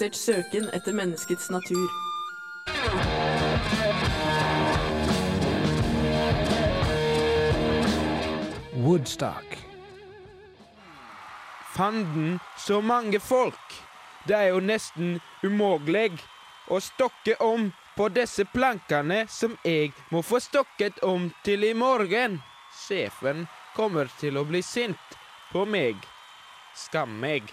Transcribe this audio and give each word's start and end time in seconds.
Ufokusert 0.00 0.16
søken 0.16 0.68
etter 0.72 0.92
menneskets 0.96 1.50
natur. 1.50 1.90
Woodstock. 8.72 9.58
Fanden, 11.76 12.40
så 12.58 12.80
mange 12.80 13.20
folk! 13.20 13.76
Det 14.24 14.36
er 14.36 14.48
jo 14.54 14.64
nesten 14.64 15.20
umulig 15.44 16.16
å 16.72 16.80
stokke 16.80 17.36
om 17.44 17.68
på 17.96 18.08
disse 18.08 18.48
plankene 18.54 19.26
som 19.28 19.58
jeg 19.64 19.92
må 20.08 20.24
få 20.24 20.40
stokket 20.40 21.04
om 21.04 21.28
til 21.44 21.68
i 21.68 21.74
morgen. 21.74 22.40
Sjefen 22.86 23.44
kommer 23.76 24.08
til 24.20 24.40
å 24.40 24.48
bli 24.48 24.64
sint 24.64 25.20
på 25.52 25.68
meg. 25.68 26.00
Skam 26.88 27.20
meg. 27.20 27.52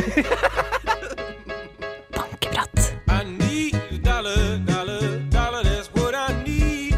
Bankeprat. 2.16 2.96
I 3.08 3.24
need 3.24 3.74
a 3.74 3.98
dollar, 3.98 4.56
dollar, 4.64 5.18
dollar, 5.28 5.62
that's 5.62 5.88
what 5.92 6.14
I 6.14 6.32
need. 6.44 6.94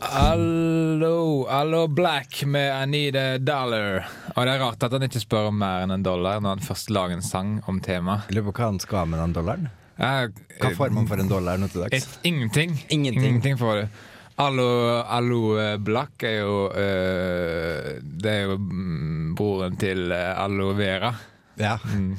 Allo, 0.00 1.46
allo 1.48 1.86
Black 1.88 2.44
med 2.44 2.82
I 2.82 2.86
Need 2.86 3.16
a 3.16 3.38
Dollar. 3.38 4.04
Og 4.34 4.46
det 4.46 4.52
er 4.52 4.60
rart 4.60 4.82
at 4.84 4.92
han 4.92 5.02
ikke 5.08 5.20
spør 5.24 5.48
om 5.48 5.58
mer 5.64 5.86
enn 5.86 5.96
en 5.96 6.04
dollar 6.04 6.44
når 6.44 6.58
han 6.58 6.68
først 6.68 6.92
lager 6.92 7.16
en 7.16 7.24
sang 7.24 7.62
om 7.64 7.80
temaet. 7.80 8.28
Lurer 8.36 8.50
på 8.50 8.56
hva 8.60 8.64
han 8.74 8.80
skal 8.84 9.08
med 9.08 9.22
den 9.24 9.32
dollaren. 9.40 9.68
Hva 9.96 10.70
får 10.76 10.92
man 10.92 11.08
for 11.08 11.20
en 11.20 11.30
dollar 11.30 11.60
nå 11.60 11.70
til 11.72 11.86
dags? 11.86 12.04
Et, 12.04 12.18
ingenting. 12.28 12.76
Ingenting. 12.92 13.56
får 13.58 13.82
du. 13.82 13.98
Allo, 14.36 15.00
allo 15.00 15.56
eh, 15.56 15.76
Black 15.80 16.22
er 16.28 16.34
jo 16.42 16.56
eh, 16.76 17.94
Det 18.04 18.32
er 18.32 18.50
jo 18.50 18.58
mm, 18.60 19.30
broren 19.38 19.78
til 19.80 20.12
eh, 20.12 20.32
Allo 20.36 20.74
Vera. 20.76 21.14
Ja. 21.56 21.78
Mm. 21.88 22.18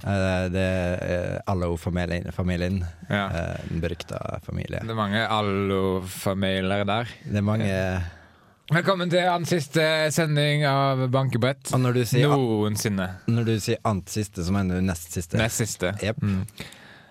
Det 0.00 0.62
er 0.64 1.42
Allo-familien. 1.44 2.30
familien. 2.32 2.78
Ja. 3.10 3.26
Den 3.68 3.82
berykta 3.82 4.38
familie. 4.40 4.80
Det 4.80 4.94
er 4.94 4.96
mange 4.96 5.26
Allo-familier 5.28 6.86
der. 6.88 7.12
Det 7.26 7.36
er 7.36 7.44
mange 7.44 7.68
Velkommen 8.70 9.10
til 9.10 9.26
annen 9.26 9.48
siste 9.50 9.82
sending 10.14 10.62
av 10.64 11.02
Bankebrett. 11.10 11.72
Noensinne. 11.74 13.08
når 13.26 13.48
du 13.48 13.54
sier 13.58 13.80
ant 13.84 14.08
siste, 14.08 14.44
så 14.46 14.54
mener 14.54 14.78
du 14.78 14.86
nest 14.86 15.12
siste. 15.12 15.36
Nest 15.42 15.60
siste. 15.60 15.90
Jep. 16.00 16.22
Mm. 16.22 16.44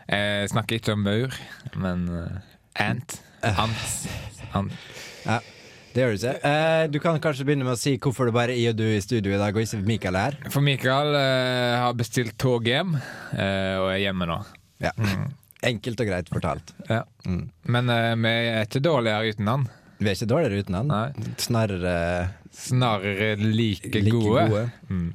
Jeg 0.09 0.49
snakker 0.49 0.79
ikke 0.79 0.93
om 0.95 1.03
maur, 1.05 1.35
men 1.77 2.05
uh, 2.09 2.39
ant. 2.81 3.19
Ant. 3.45 4.71
Ja, 5.25 5.39
Det 5.93 6.01
gjør 6.03 6.13
du 6.13 6.17
ikke. 6.19 6.33
Eh, 6.49 6.83
Du 6.89 6.97
kan 7.03 7.19
kanskje 7.21 7.45
begynne 7.47 7.65
med 7.67 7.75
å 7.75 7.79
si 7.79 7.95
hvorfor 8.01 8.29
det 8.29 8.33
bare 8.35 8.53
er 8.55 8.59
jeg 8.61 8.73
og 8.73 8.79
du 8.81 8.85
i 8.89 9.01
studio 9.05 9.33
i 9.35 9.39
dag, 9.41 9.53
og 9.55 9.61
ikke 9.65 9.81
Mikael 9.85 10.17
er 10.17 10.31
her. 10.39 10.49
For 10.53 10.65
Mikael 10.65 11.13
eh, 11.17 11.75
har 11.81 11.93
bestilt 11.97 12.35
tog 12.41 12.65
hjem, 12.69 12.95
eh, 13.33 13.75
og 13.81 13.91
er 13.93 14.01
hjemme 14.07 14.27
nå. 14.29 14.39
Ja. 14.81 14.93
Enkelt 15.65 15.99
og 16.01 16.07
greit 16.07 16.29
fortalt. 16.31 16.73
Ja. 16.89 17.03
Mm. 17.27 17.49
Men 17.67 17.89
eh, 17.93 18.13
vi 18.21 18.33
er 18.53 18.65
ikke 18.65 18.81
dårligere 18.85 19.33
uten 19.35 19.49
han. 19.51 19.65
Vi 19.99 20.07
er 20.07 20.15
ikke 20.15 20.29
dårligere 20.31 20.61
uten 20.63 20.77
han. 20.79 20.93
Snarere 21.41 21.95
Snarere 22.59 23.33
like, 23.39 23.89
like 23.93 24.11
gode. 24.13 24.45
gode. 24.49 24.63
Mm. 24.89 25.09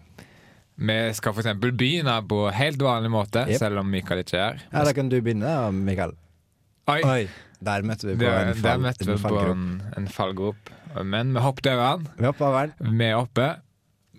Vi 0.74 0.98
skal 1.14 1.36
eksempel 1.38 1.72
begynne 1.76 2.16
på 2.28 2.38
helt 2.54 2.82
vanlig 2.82 3.10
måte, 3.14 3.44
yep. 3.46 3.58
selv 3.62 3.82
om 3.84 3.90
Mikael 3.90 4.24
ikke 4.24 4.38
er 4.38 4.44
her. 4.44 4.62
Ja, 4.72 4.84
Da 4.88 4.94
kan 4.96 5.10
du 5.12 5.20
begynne, 5.20 5.50
Mikael. 5.72 6.16
Oi! 6.90 7.00
Oi, 7.06 7.20
der 7.64 7.84
møtte 7.86 8.10
vi 8.10 8.16
på 8.18 8.24
Der, 8.26 8.50
en, 8.50 8.58
fall, 8.60 8.82
møtte 8.82 9.06
vi 9.08 9.18
på 9.22 9.44
en, 9.52 9.68
en 9.96 10.08
fallgrop. 10.10 10.72
Men 11.02 11.32
vi 11.34 11.42
hoppet 11.42 11.70
over 11.72 12.02
den. 12.02 12.08
Vi 12.18 12.32
over 12.32 12.72
den. 12.72 12.98
Vi 12.98 13.06
er 13.06 13.18
oppe, 13.18 13.50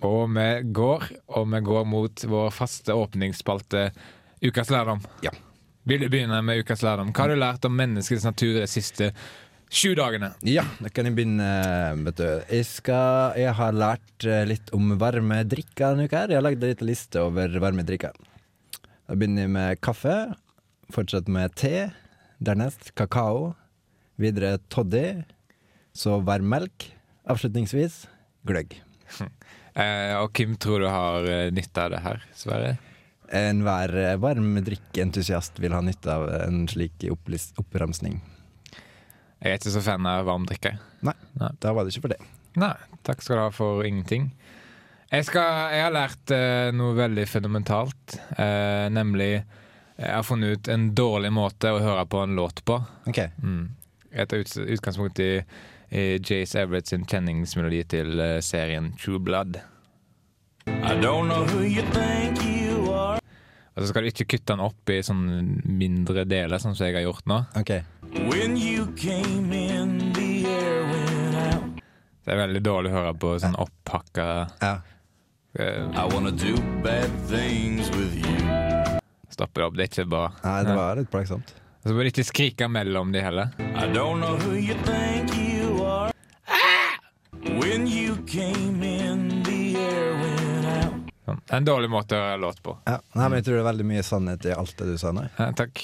og 0.05 0.21
vi 0.35 0.49
går, 0.79 1.09
og 1.27 1.49
vi 1.51 1.63
går 1.71 1.89
mot 1.91 2.25
vår 2.35 2.53
faste 2.55 2.95
åpningsspalte 2.95 3.89
Ukas 4.45 4.69
lærdom. 4.69 5.01
Ja. 5.23 5.31
Vil 5.85 6.01
du 6.01 6.09
begynne 6.09 6.41
med 6.41 6.63
ukas 6.63 6.81
lærdom? 6.81 7.11
Hva 7.13 7.25
har 7.25 7.33
du 7.33 7.39
lært 7.39 7.65
om 7.67 7.75
menneskets 7.77 8.25
natur 8.25 8.55
det 8.57 8.69
siste 8.71 9.11
sju 9.73 9.93
dagene? 9.97 10.31
Ja, 10.45 10.63
da 10.79 10.89
kan 10.93 11.07
jeg 11.07 11.15
begynne. 11.17 11.49
Vet 12.05 12.19
du. 12.19 12.27
Jeg, 12.51 12.65
skal, 12.69 13.35
jeg 13.39 13.53
har 13.57 13.75
lært 13.75 14.25
eh, 14.27 14.45
litt 14.49 14.71
om 14.75 14.95
varme 15.01 15.41
drikker 15.47 15.95
denne 15.95 16.07
uka. 16.07 16.23
her. 16.23 16.33
Jeg 16.33 16.39
har 16.39 16.45
lagd 16.45 16.63
en 16.63 16.73
liten 16.73 16.89
liste 16.89 17.21
over 17.23 17.59
varme 17.63 17.85
drikker. 17.87 18.15
Da 19.05 19.17
begynner 19.17 19.45
jeg 19.45 19.53
med 19.55 19.81
kaffe. 19.85 20.15
Fortsetter 20.93 21.33
med 21.33 21.55
te. 21.59 21.87
Dernest 22.43 22.93
kakao. 22.97 23.53
Videre 24.21 24.57
toddy. 24.73 25.23
Så 25.95 26.19
varm 26.25 26.49
melk. 26.51 26.89
Avslutningsvis 27.29 28.05
gløgg. 28.47 28.77
Eh, 29.75 30.13
og 30.15 30.29
hvem 30.31 30.53
tror 30.55 30.79
du 30.79 30.85
har 30.87 31.25
eh, 31.27 31.49
nytte 31.51 31.81
av 31.83 31.89
det 31.91 31.97
her, 31.99 32.21
Sverre? 32.31 32.69
Enhver 33.27 33.91
varm 34.23 34.53
drikkentusiast 34.63 35.59
vil 35.59 35.75
ha 35.75 35.81
nytte 35.83 36.13
av 36.13 36.29
en 36.31 36.61
slik 36.71 37.03
oppramsning. 37.11 38.21
Jeg 39.45 39.51
er 39.53 39.59
ikke 39.59 39.75
så 39.75 39.81
fan 39.85 40.07
av 40.09 40.23
varm 40.25 40.45
drikke. 40.49 40.71
Nei, 41.05 41.13
Nei. 41.37 41.51
da 41.61 41.73
var 41.77 41.85
det 41.85 41.93
ikke 41.93 42.07
for 42.07 42.13
det. 42.15 42.21
Nei, 42.57 42.73
takk 43.05 43.21
skal 43.21 43.37
du 43.37 43.43
ha 43.43 43.51
for 43.53 43.85
ingenting. 43.85 44.31
Jeg, 45.11 45.27
skal, 45.27 45.45
jeg 45.75 45.83
har 45.85 45.93
lært 45.93 46.31
eh, 46.33 46.71
noe 46.73 46.95
veldig 46.97 47.27
fundamentalt, 47.29 48.15
eh, 48.41 48.87
nemlig 48.89 49.29
jeg 49.35 50.09
har 50.11 50.25
funnet 50.27 50.57
ut 50.57 50.69
en 50.73 50.87
dårlig 50.97 51.29
måte 51.31 51.69
å 51.71 51.77
høre 51.79 52.07
på 52.09 52.23
en 52.25 52.33
låt 52.35 52.63
på. 52.67 52.79
Ok, 53.07 53.21
Mm. 53.43 53.69
Jeg 54.15 54.29
tar 54.31 54.41
ut, 54.41 54.51
utgangspunkt 54.77 55.19
i, 55.19 55.29
i 55.91 56.03
Jace 56.23 56.61
Everett 56.63 56.87
sin 56.87 57.03
kjenningsmelodi 57.05 57.81
til 57.91 58.19
eh, 58.23 58.37
serien 58.43 58.93
True 58.97 59.19
Blood. 59.19 59.57
I 60.71 60.95
don't 61.03 61.27
know 61.29 61.43
who 61.51 61.61
you 61.67 61.83
think 61.93 62.39
you 62.47 62.87
are. 62.95 63.19
Og 63.75 63.83
så 63.83 63.89
skal 63.91 64.05
du 64.07 64.09
ikke 64.13 64.25
kutte 64.37 64.53
den 64.55 64.63
opp 64.63 64.89
i 64.89 65.01
sånn 65.03 65.25
mindre 65.67 66.23
deler, 66.25 66.57
sånn 66.63 66.77
som 66.79 66.87
jeg 66.87 66.95
har 66.95 67.03
gjort 67.05 67.27
nå. 67.27 67.41
ok. 67.59 67.73
When 68.15 68.55
you 68.57 68.87
came 68.95 69.51
in, 69.53 70.13
the 70.13 70.45
air 70.47 70.83
went 70.91 71.35
out. 71.53 71.81
Det 72.25 72.33
er 72.33 72.39
veldig 72.39 72.61
dårlig 72.65 72.89
å 72.91 72.95
høre 72.95 73.13
på 73.21 73.33
sånn 73.43 73.55
opphakka 73.61 74.25
Ja. 74.61 74.71
eh, 75.59 75.83
I 75.93 76.05
wanna 76.13 76.31
do 76.31 76.55
bad 76.83 77.11
things 77.29 77.89
with 77.91 78.15
you. 78.15 78.99
Stoppe 79.29 79.59
det 79.61 79.65
opp. 79.67 79.75
Det 79.75 79.83
er 79.83 79.89
ikke 79.91 80.09
bra. 80.09 80.23
Nei, 80.43 80.63
det 80.63 80.75
var 80.75 80.95
litt 80.95 81.11
plagsomt. 81.11 81.53
Og 81.83 81.91
så 81.91 81.93
bør 81.93 82.07
du 82.07 82.09
ikke 82.13 82.25
skrike 82.25 82.67
mellom 82.71 83.11
de 83.13 83.21
heller. 83.21 83.51
I 83.59 83.85
don't 83.93 84.19
know 84.23 84.37
who 84.37 84.55
you 84.55 84.73
think 84.87 85.35
you 85.37 85.83
are. 85.85 86.11
When 87.59 87.85
you 87.87 88.15
came 88.25 88.81
in, 88.83 89.43
the 89.43 89.75
air 89.77 90.13
went 90.17 90.65
out. 90.65 91.13
Sånn. 91.27 91.41
En 91.51 91.65
dårlig 91.67 91.89
måte 91.93 92.15
å 92.17 92.23
høre 92.31 92.39
låt 92.41 92.63
på. 92.63 92.77
Ja, 92.87 92.97
nei, 93.13 93.27
men 93.29 93.37
Jeg 93.37 93.45
tror 93.45 93.59
det 93.59 93.65
er 93.65 93.71
veldig 93.73 93.85
mye 93.91 94.03
sannhet 94.03 94.45
i 94.45 94.53
alt 94.55 94.75
det 94.77 94.87
du 94.87 94.97
sa 94.97 95.11
nå. 95.11 95.27
Ja, 95.37 95.51
takk. 95.51 95.83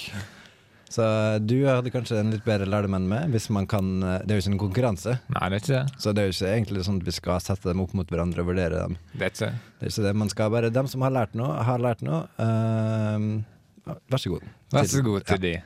Så 0.91 1.03
du 1.47 1.53
hadde 1.63 1.88
kanskje 1.94 2.18
en 2.19 2.31
litt 2.34 2.44
bedre 2.44 2.66
lærdom 2.68 2.97
enn 2.97 3.06
meg. 3.07 3.29
Hvis 3.31 3.46
man 3.50 3.63
kan, 3.72 4.02
Det 4.02 4.28
er 4.34 4.40
jo 4.40 4.44
ikke 4.44 4.52
en 4.52 4.59
konkurranse, 4.59 5.13
Nei, 5.31 5.50
det 5.50 5.56
er 5.56 5.62
ikke 5.62 5.78
det. 5.78 6.00
så 6.03 6.12
det 6.13 6.22
er 6.24 6.28
jo 6.28 6.34
ikke 6.35 6.50
egentlig 6.57 6.84
sånn 6.84 6.97
at 7.00 7.06
vi 7.07 7.12
skal 7.16 7.40
sette 7.40 7.69
dem 7.72 7.79
opp 7.85 7.94
mot 7.96 8.09
hverandre 8.12 8.44
og 8.44 8.50
vurdere 8.52 8.81
dem. 8.88 8.97
Det 9.16 9.22
er 9.22 9.30
ikke 9.31 9.46
det. 9.46 9.53
Det 9.80 9.85
er 9.88 9.94
ikke 9.94 10.04
det, 10.10 10.15
Man 10.19 10.30
skal 10.33 10.50
bare 10.51 10.69
Dem 10.75 10.88
som 10.92 11.01
har 11.07 11.12
lært 11.15 11.33
noe, 11.39 11.63
har 11.63 11.80
lært 11.80 12.01
noe. 12.04 12.27
Uh, 12.38 13.95
vær 14.12 14.19
så 14.19 14.30
god. 14.33 14.44
Vær 14.75 14.83
så 14.92 15.01
god 15.06 15.24
til 15.25 15.39
Ja. 15.39 15.42
de. 15.48 15.63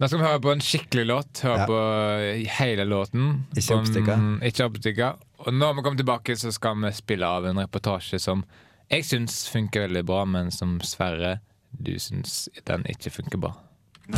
Nå 0.00 0.08
skal 0.08 0.18
vi 0.18 0.24
høre 0.26 0.40
på 0.42 0.52
en 0.52 0.60
skikkelig 0.64 1.04
låt. 1.06 1.42
Høre 1.44 1.58
Ja. 1.58 1.66
på 1.66 2.48
hele 2.58 2.84
låten. 2.88 3.44
Ikke 3.54 3.76
oppstikka. 3.78 4.16
Ikke 4.42 4.64
oppstykka. 4.66 5.16
Og 5.46 5.52
når 5.52 5.74
vi 5.76 5.82
kommer 5.82 5.98
tilbake, 6.00 6.32
så 6.36 6.50
skal 6.52 6.74
vi 6.80 6.90
spille 6.92 7.22
av 7.26 7.44
en 7.46 7.56
reportasje 7.60 8.18
som 8.20 8.44
jeg 8.90 9.02
syns 9.04 9.48
funker 9.52 9.86
veldig 9.86 10.04
bra, 10.06 10.24
men 10.24 10.50
som 10.50 10.80
Sverre, 10.80 11.40
du 11.80 11.92
syns 11.98 12.48
den 12.64 12.82
ikke 12.84 13.10
funker 13.12 13.38
bra. 13.38 13.54
Her 14.06 14.12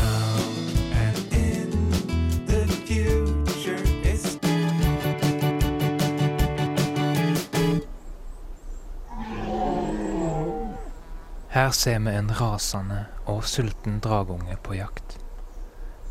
ser 11.71 11.99
vi 11.99 12.15
en 12.15 12.31
rasende 12.35 13.05
og 13.25 13.45
sulten 13.45 13.99
dragunge 13.99 14.57
på 14.63 14.73
jakt. 14.75 15.19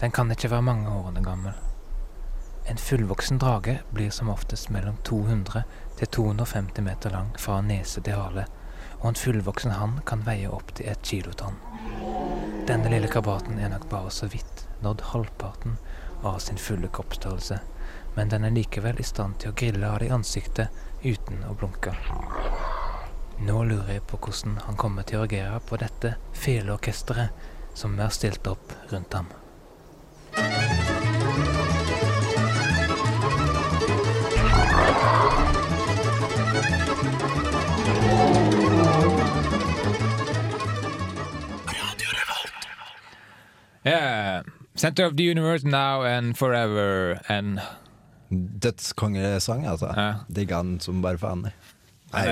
Den 0.01 0.11
kan 0.11 0.31
ikke 0.31 0.51
være 0.51 0.63
mange 0.63 0.89
årene 0.89 1.21
gammel. 1.25 1.53
En 2.65 2.79
fullvoksen 2.79 3.39
drage 3.39 3.83
blir 3.93 4.11
som 4.11 4.29
oftest 4.33 4.71
mellom 4.71 4.97
200 5.05 5.63
til 5.99 6.09
250 6.09 6.81
meter 6.85 7.11
lang 7.11 7.37
fra 7.39 7.61
nese 7.61 8.01
til 8.01 8.17
hale, 8.17 8.47
og 9.01 9.09
en 9.09 9.21
fullvoksen 9.21 9.77
hann 9.77 10.01
kan 10.07 10.25
veie 10.25 10.49
opp 10.49 10.73
til 10.75 10.89
et 10.89 11.03
kilotonn. 11.05 11.61
Denne 12.67 12.91
lille 12.91 13.09
krabaten 13.09 13.59
er 13.63 13.69
nok 13.71 13.85
bare 13.89 14.11
så 14.11 14.27
vidt 14.27 14.65
nådd 14.83 15.05
halvparten 15.13 15.77
av 16.27 16.39
sin 16.43 16.59
fulle 16.59 16.89
kroppsstørrelse, 16.89 17.61
men 18.17 18.33
den 18.33 18.45
er 18.45 18.55
likevel 18.57 18.99
i 18.99 19.07
stand 19.07 19.39
til 19.39 19.53
å 19.53 19.57
grille 19.61 19.87
av 19.87 20.01
det 20.03 20.09
i 20.09 20.15
ansiktet 20.17 20.83
uten 21.05 21.45
å 21.47 21.55
blunke. 21.55 21.95
Nå 23.47 23.63
lurer 23.71 23.93
jeg 23.95 24.07
på 24.11 24.19
hvordan 24.19 24.59
han 24.67 24.81
kommer 24.83 25.07
til 25.07 25.21
å 25.21 25.29
reagere 25.29 25.61
på 25.69 25.79
dette 25.79 26.17
feleorkesteret 26.35 27.77
som 27.79 27.95
er 28.01 28.15
stilt 28.17 28.51
opp 28.51 28.75
rundt 28.91 29.15
ham. 29.15 29.31
Yeah. 43.87 44.43
Center 44.77 45.07
of 45.07 45.17
the 45.17 45.25
universe 45.31 45.65
now 45.65 46.03
and 46.05 46.35
forever 46.37 47.19
and 47.29 47.59
Dødskongesang, 48.63 49.67
altså. 49.67 49.93
Ja. 49.97 50.15
Digger 50.37 50.57
han 50.57 50.81
som 50.81 51.03
bare 51.03 51.19
faen. 51.19 51.43
Den 51.43 51.53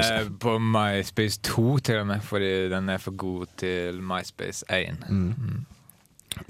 er 0.00 0.28
på 0.40 0.56
MySpace 0.58 1.40
2 1.42 1.78
til 1.78 1.98
og 2.00 2.06
med, 2.06 2.20
fordi 2.22 2.68
den 2.70 2.88
er 2.88 2.98
for 2.98 3.10
god 3.16 3.46
til 3.56 4.00
MySpace 4.02 4.64
1. 4.70 5.04
Mm. 5.10 5.64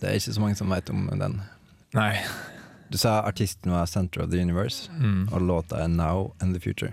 Det 0.01 0.09
er 0.09 0.13
ikke 0.17 0.33
så 0.33 0.41
mange 0.41 0.57
som 0.57 0.71
vet 0.73 0.91
om 0.91 1.07
den. 1.21 1.41
Nei. 1.95 2.15
Du 2.93 2.99
sa 2.99 3.21
artisten 3.27 3.73
var 3.73 3.87
Center 3.87 4.23
of 4.25 4.31
the 4.31 4.41
Universe, 4.43 4.91
Mm. 4.93 5.29
og 5.33 5.41
låta 5.41 5.77
er 5.85 5.87
Now 5.89 6.33
and 6.41 6.55
the 6.55 6.61
Future. 6.61 6.93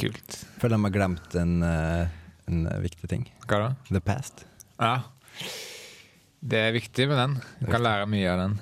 Kult. 0.00 0.44
Føler 0.60 0.76
de 0.76 0.82
har 0.82 0.90
glemt 0.90 1.34
en, 1.34 1.62
eh, 1.62 2.06
en 2.48 2.66
eh, 2.66 2.80
viktig 2.82 3.08
ting. 3.08 3.30
Hva 3.48 3.58
da? 3.58 3.74
The 3.90 4.00
past. 4.00 4.46
Ja. 4.80 4.98
Det 6.40 6.56
er 6.56 6.72
viktig 6.72 7.04
med 7.10 7.18
den. 7.20 7.34
Du 7.60 7.66
kan 7.68 7.82
lære 7.84 8.06
mye 8.08 8.28
av 8.32 8.38
den. 8.40 8.54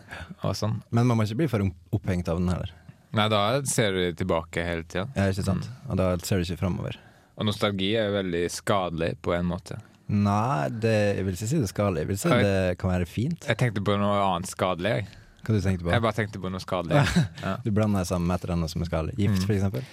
Sånn. 0.58 0.80
Men 0.90 1.06
man 1.06 1.18
må 1.20 1.24
ikke 1.28 1.36
bli 1.38 1.46
for 1.50 1.62
opphengt 1.94 2.28
av 2.28 2.40
den 2.40 2.48
heller. 2.50 2.72
Nei, 3.14 3.28
da 3.32 3.42
ser 3.64 3.94
du 3.94 4.00
tilbake 4.18 4.64
hele 4.66 4.82
tida. 4.84 5.06
Ja, 5.16 5.28
ikke 5.32 5.44
sant? 5.46 5.68
Mm. 5.68 5.84
Og 5.92 6.00
da 6.00 6.08
ser 6.26 6.40
du 6.42 6.44
ikke 6.48 6.58
framover. 6.60 6.98
Og 7.38 7.46
nostalgi 7.46 7.92
er 7.96 8.10
jo 8.10 8.16
veldig 8.18 8.42
skadelig 8.50 9.12
på 9.22 9.32
en 9.36 9.46
måte. 9.48 9.78
Nei, 10.10 10.66
det, 10.82 10.92
jeg 11.20 11.24
vil 11.28 11.36
ikke 11.38 11.46
si 11.52 11.56
det 11.60 11.68
er 11.68 11.72
skadelig. 11.72 12.02
Jeg 12.02 12.08
vil 12.10 12.18
si 12.18 12.28
jeg, 12.32 12.44
det 12.48 12.76
kan 12.82 12.90
være 12.90 13.06
fint. 13.08 13.46
Jeg 13.48 13.60
tenkte 13.62 13.84
på 13.86 13.96
noe 14.00 14.18
annet 14.26 14.50
skadelig. 14.50 14.92
Jeg, 14.98 15.08
Hva 15.46 15.54
du 15.54 15.60
tenkte 15.64 15.86
på? 15.86 15.92
jeg 15.94 16.04
bare 16.04 16.16
tenkte 16.18 16.42
på 16.42 16.50
noe 16.52 16.64
skadelig. 16.64 17.02
Ja. 17.46 17.54
Du 17.64 17.70
blander 17.76 18.04
sammen 18.08 18.26
med 18.28 18.40
et 18.40 18.44
eller 18.48 18.56
annet 18.58 18.74
som 18.74 18.82
er 18.84 18.90
skadelig. 18.90 19.16
Gift, 19.22 19.46
Mm. 19.46 19.54
eksempel. 19.56 19.88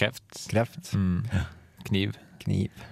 Kreft. 0.00 0.26
Kreft. 0.50 0.92
Mm. 0.96 1.20
Kniv. 1.90 2.16
Kniv. 2.42 2.84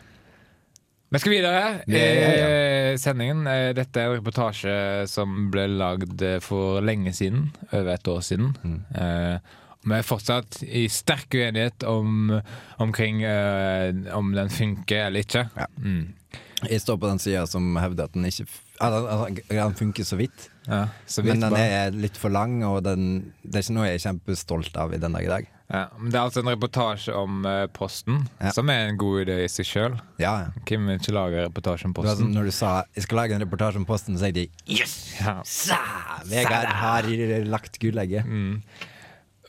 Vi 1.14 1.20
skal 1.22 1.30
videre 1.30 1.66
i 1.86 1.98
ja, 2.00 2.94
sendingen. 2.98 3.44
Eh, 3.46 3.68
Dette 3.76 4.00
er 4.02 4.10
en 4.10 4.16
reportasje 4.18 4.72
som 5.10 5.48
ble 5.54 5.68
lagd 5.70 6.22
eh, 6.26 6.40
for 6.42 6.82
lenge 6.82 7.12
siden. 7.14 7.52
Over 7.70 7.92
et 7.94 8.10
år 8.10 8.24
siden. 8.26 8.50
Mm. 8.64 8.80
Eh, 8.98 9.60
Vi 9.84 9.92
er 9.98 10.06
fortsatt 10.08 10.62
i 10.64 10.86
sterk 10.88 11.34
uenighet 11.36 11.84
om, 11.86 12.32
omkring 12.80 13.22
eh, 13.28 13.92
om 14.16 14.32
den 14.34 14.50
funker 14.50 15.06
eller 15.10 15.22
ikke. 15.26 15.44
Ja. 15.54 15.66
Mm. 15.78 16.14
Jeg 16.64 16.80
står 16.80 16.96
på 16.98 17.10
den 17.10 17.20
sida 17.20 17.44
som 17.46 17.76
hevder 17.76 18.08
at 18.08 18.14
den 18.16 18.24
ikke 18.24 18.46
altså, 18.80 19.28
Den 19.50 19.74
funker 19.78 20.08
så 20.08 20.16
vidt. 20.18 20.48
Ja, 20.66 20.86
så 21.06 21.22
vidt 21.22 21.36
Men 21.36 21.50
den 21.50 21.60
er 21.60 21.94
litt 21.94 22.16
for 22.18 22.32
lang, 22.32 22.62
og 22.64 22.82
den, 22.86 23.34
det 23.44 23.60
er 23.60 23.66
ikke 23.66 23.76
noe 23.76 23.90
jeg 23.90 24.00
er 24.00 24.06
kjempestolt 24.08 24.80
av 24.80 24.96
i 24.96 25.02
den 25.02 25.14
dag 25.14 25.26
i 25.28 25.34
dag. 25.36 25.50
Ja, 25.72 25.86
men 25.96 26.10
det 26.12 26.18
er 26.18 26.26
altså 26.26 26.42
en 26.42 26.50
reportasje 26.52 27.12
om 27.16 27.38
uh, 27.48 27.64
Posten, 27.72 28.26
Ja. 28.40 28.50
som 28.52 28.68
er 28.68 28.90
en 28.90 28.98
god 29.00 29.22
idé 29.24 29.38
i 29.44 29.48
seg 29.48 29.64
sjøl. 29.64 29.94
Ja, 30.20 30.32
ja. 30.44 30.64
Hvem 30.68 30.86
vil 30.90 30.98
ikke 31.00 31.14
lage 31.16 31.46
reportasje 31.46 31.88
om 31.88 31.94
Posten? 31.96 32.18
som 32.26 32.34
når 32.34 32.50
du 32.50 32.52
sa 32.52 32.72
jeg 32.94 33.06
skal 33.06 33.16
lage 33.22 33.34
en 33.38 33.40
reportasje 33.46 33.80
om 33.80 33.86
Posten, 33.88 34.18
så 34.18 34.26
sa 34.26 34.30
de 34.36 34.44
yes! 34.68 34.92
Ja. 35.22 35.38
Sa! 35.48 35.78
Vegard 36.28 36.68
har 36.68 37.08
lagt 37.48 37.78
gullegget. 37.80 38.26
Mm. 38.28 38.60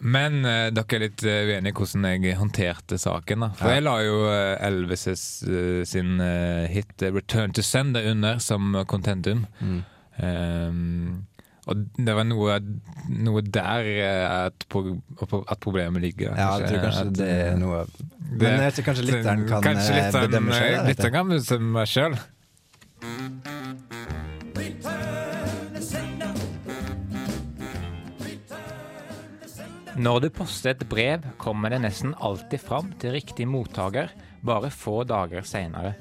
Men 0.02 0.40
uh, 0.46 0.70
dere 0.76 0.98
er 0.98 1.04
litt 1.06 1.24
uh, 1.28 1.36
uenige 1.52 1.72
i 1.72 1.76
hvordan 1.82 2.08
jeg 2.24 2.40
håndterte 2.40 2.98
saken. 3.00 3.40
da 3.46 3.50
For 3.60 3.68
Ja. 3.68 3.76
jeg 3.76 3.84
la 3.84 3.98
jo 4.08 4.18
uh, 4.24 4.68
Elvis 4.70 5.06
sin 5.92 6.20
hit 6.72 6.96
'Return 7.04 7.52
to 7.54 7.62
Sender' 7.62 8.08
under 8.12 8.40
som 8.40 8.72
contentum. 8.88 9.46
Mm. 9.60 9.84
Um, 10.24 11.26
og 11.66 11.80
det 11.98 12.14
var 12.16 12.28
noe, 12.30 12.60
noe 13.10 13.42
der 13.42 13.88
eh, 13.90 14.46
at, 14.46 14.66
at 14.70 15.60
problemet 15.64 16.02
ligger. 16.04 16.36
Ja, 16.38 16.52
jeg 16.62 16.70
tror 16.70 16.84
kanskje 16.86 17.06
At, 17.08 17.14
det 17.18 17.30
er 17.32 17.52
eh, 17.54 17.58
noe 17.62 17.84
det- 17.90 18.42
Men 18.42 18.64
jeg 18.68 18.74
tror 18.78 18.88
kanskje 18.92 19.08
lytteren 19.10 19.46
kan 19.50 19.64
Kanskje 19.66 19.92
eh, 19.94 20.00
lytteren, 20.06 20.30
bedømme 20.30 20.54
seg 20.54 20.68
selv. 20.70 20.88
Lytteren 20.92 21.18
kan 21.20 21.34
bestemme 21.34 21.86
sjøl. 21.90 22.18
Når 29.96 30.26
du 30.26 30.30
poster 30.36 30.74
et 30.74 30.84
brev, 30.92 31.24
kommer 31.40 31.72
det 31.72 31.80
nesten 31.86 32.12
alltid 32.20 32.60
fram 32.62 32.90
til 33.00 33.16
riktig 33.16 33.48
mottaker 33.48 34.12
bare 34.46 34.70
få 34.74 35.04
dager 35.08 35.46
seinere. 35.48 35.94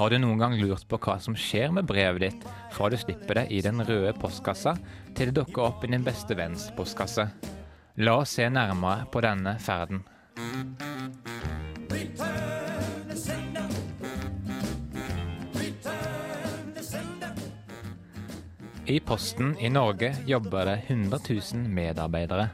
Har 0.00 0.08
du 0.08 0.16
noen 0.16 0.38
gang 0.40 0.54
lurt 0.56 0.86
på 0.88 0.96
hva 0.96 1.18
som 1.20 1.34
skjer 1.36 1.74
med 1.76 1.84
brevet 1.84 2.22
ditt 2.22 2.44
fra 2.72 2.86
du 2.88 2.94
slipper 2.96 3.36
det 3.36 3.42
i 3.52 3.58
den 3.60 3.82
røde 3.84 4.14
postkassa 4.16 4.72
til 5.12 5.28
det 5.28 5.34
dukker 5.36 5.66
opp 5.66 5.82
i 5.84 5.90
din 5.92 6.06
beste 6.06 6.32
venns 6.38 6.70
postkasse? 6.72 7.26
La 8.00 8.14
oss 8.22 8.32
se 8.38 8.46
nærmere 8.48 9.04
på 9.12 9.20
denne 9.20 9.58
ferden. 9.60 10.00
I 18.88 18.96
Posten 19.04 19.52
i 19.60 19.68
Norge 19.68 20.14
jobber 20.24 20.64
det 20.70 20.78
100 20.86 21.20
000 21.28 21.68
medarbeidere. 21.76 22.48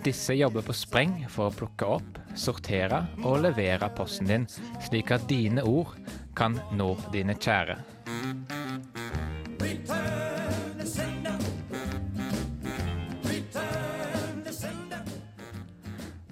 Disse 0.00 0.32
jobber 0.32 0.64
på 0.64 0.72
spreng 0.72 1.26
for 1.28 1.50
å 1.50 1.54
plukke 1.60 1.92
opp, 1.98 2.24
sortere 2.32 3.02
og 3.20 3.42
levere 3.44 3.92
posten 3.92 4.32
din, 4.32 4.48
slik 4.88 5.12
at 5.12 5.28
dine 5.28 5.60
ord 5.68 5.92
kan 6.40 6.54
nå 6.72 6.94
dine 7.12 7.34
kjære. 7.36 7.74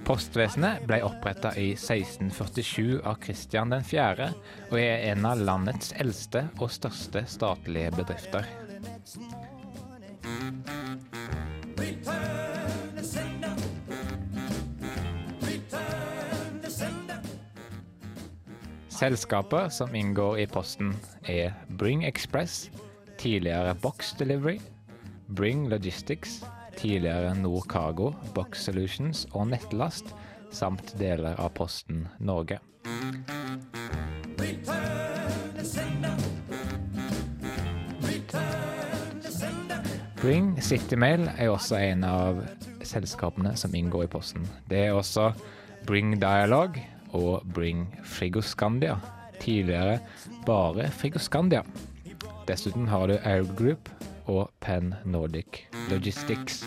Postvesenet 0.08 0.86
ble 0.88 1.02
oppretta 1.04 1.52
i 1.60 1.74
1647 1.74 3.02
av 3.04 3.18
Kristian 3.20 3.76
4. 3.84 4.30
og 4.70 4.78
er 4.80 5.04
en 5.10 5.28
av 5.28 5.44
landets 5.44 5.92
eldste 6.00 6.46
og 6.56 6.72
største 6.72 7.26
statlige 7.28 7.92
bedrifter. 7.98 8.67
Selskaper 18.98 19.68
som 19.68 19.94
inngår 19.94 20.40
i 20.42 20.46
Posten 20.50 20.88
er 21.30 21.52
Bring 21.78 22.00
Express, 22.02 22.70
tidligere 23.18 23.76
Box 23.78 24.16
Delivery, 24.18 24.58
Bring 25.28 25.68
Logistics, 25.70 26.40
tidligere 26.76 27.34
Nord 27.38 27.68
Cargo, 27.70 28.10
Box 28.34 28.64
Solutions 28.66 29.22
og 29.30 29.46
Nettlast, 29.52 30.10
samt 30.50 30.96
deler 30.98 31.38
av 31.38 31.54
Posten 31.54 32.08
Norge. 32.18 32.58
Bring 40.18 40.56
Citymail 40.58 41.30
er 41.38 41.54
også 41.54 41.78
en 41.78 42.02
av 42.02 42.42
selskapene 42.82 43.54
som 43.54 43.78
inngår 43.78 44.08
i 44.08 44.14
Posten. 44.18 44.54
Det 44.66 44.88
er 44.88 44.98
også 44.98 45.30
Bring 45.86 46.18
Dialogue 46.18 46.97
og 47.16 47.46
Bring 47.54 47.86
Frigoscandia. 48.04 48.98
Tidligere 49.40 49.98
bare 50.46 50.90
Frigoscandia. 50.90 51.62
Dessuten 52.48 52.88
har 52.88 53.08
du 53.08 53.18
Air 53.22 53.44
Group 53.58 53.90
og 54.26 54.48
Penn 54.60 54.94
Nordic 55.04 55.66
Logistics. 55.90 56.64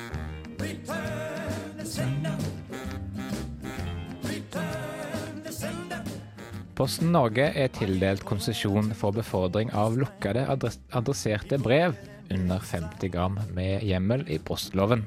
Posten 6.77 7.11
Norge 7.13 7.51
er 7.53 7.69
tildelt 7.75 8.23
konsesjon 8.25 8.93
for 8.97 9.13
befordring 9.13 9.69
av 9.77 9.99
lukkede 9.99 10.47
adresserte 10.49 11.59
brev 11.61 11.93
under 12.31 12.63
50 12.63 13.11
gram 13.13 13.37
med 13.53 13.83
hjemmel 13.85 14.23
i 14.31 14.39
postloven. 14.41 15.03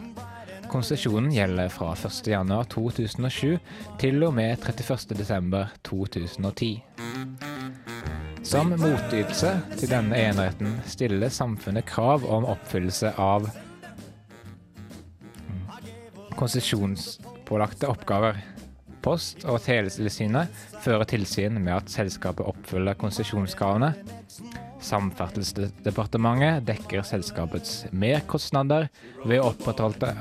Konsesjonen 0.70 1.32
gjelder 1.32 1.68
fra 1.72 1.94
1.1.2007 1.94 3.58
til 4.00 4.24
og 4.26 4.34
med 4.34 4.58
31.12.2010. 4.58 6.80
Som 8.44 8.74
motytelse 8.76 9.60
til 9.78 9.88
denne 9.88 10.18
eneretten 10.20 10.80
stiller 10.88 11.28
samfunnet 11.32 11.86
krav 11.88 12.26
om 12.28 12.44
oppfyllelse 12.52 13.14
av 13.20 13.48
konsesjonspålagte 16.36 17.88
oppgaver. 17.88 18.36
Post- 19.04 19.44
og 19.44 19.60
teletilsynet 19.64 20.48
fører 20.84 21.04
tilsyn 21.08 21.60
med 21.60 21.74
at 21.76 21.90
selskapet 21.92 22.46
oppfyller 22.48 22.94
konsesjonskravene. 23.00 23.92
Samferdselsdepartementet 24.84 26.66
dekker 26.68 27.02
selskapets 27.08 27.86
merkostnader 27.90 28.90
ved 29.24 29.40
å 29.40 29.48
opprettholde. 29.54 30.12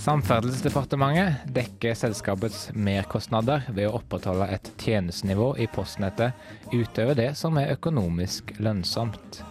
Samferdselsdepartementet 0.00 1.48
dekker 1.56 1.96
selskapets 1.96 2.68
merkostnader 2.76 3.64
ved 3.72 3.88
å 3.88 3.96
opprettholde 3.98 4.48
et 4.52 4.72
tjenestenivå 4.80 5.54
i 5.60 5.68
postnettet 5.72 6.36
utover 6.72 7.16
det 7.18 7.32
som 7.40 7.56
er 7.60 7.72
økonomisk 7.76 8.54
lønnsomt. 8.60 9.42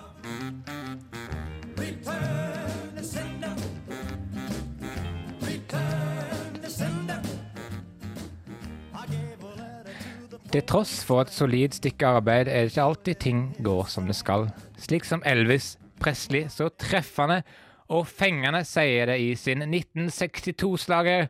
Til 10.50 10.64
tross 10.66 11.04
for 11.06 11.22
et 11.22 11.30
solid 11.30 11.76
stykke 11.78 12.08
arbeid 12.10 12.48
er 12.50 12.64
det 12.66 12.72
ikke 12.72 12.82
alltid 12.82 13.16
ting 13.22 13.42
går 13.62 13.84
som 13.94 14.08
det 14.10 14.16
skal. 14.18 14.48
Slik 14.82 15.06
som 15.06 15.22
Elvis 15.26 15.76
Presley 16.02 16.48
så 16.50 16.72
treffende 16.74 17.44
og 17.90 18.08
fengende 18.08 18.64
sier 18.66 19.12
det 19.12 19.20
i 19.22 19.36
sin 19.38 19.62
1962-slager 19.62 21.28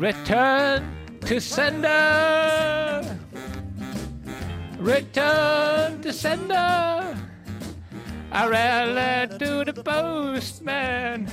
Return 0.00 0.88
to 1.20 1.40
sender! 1.40 3.04
Return 4.80 6.00
to 6.02 6.12
sender! 6.12 7.12
I 8.32 8.46
rally 8.48 9.38
to 9.38 9.64
the 9.64 9.82
postman. 9.82 11.28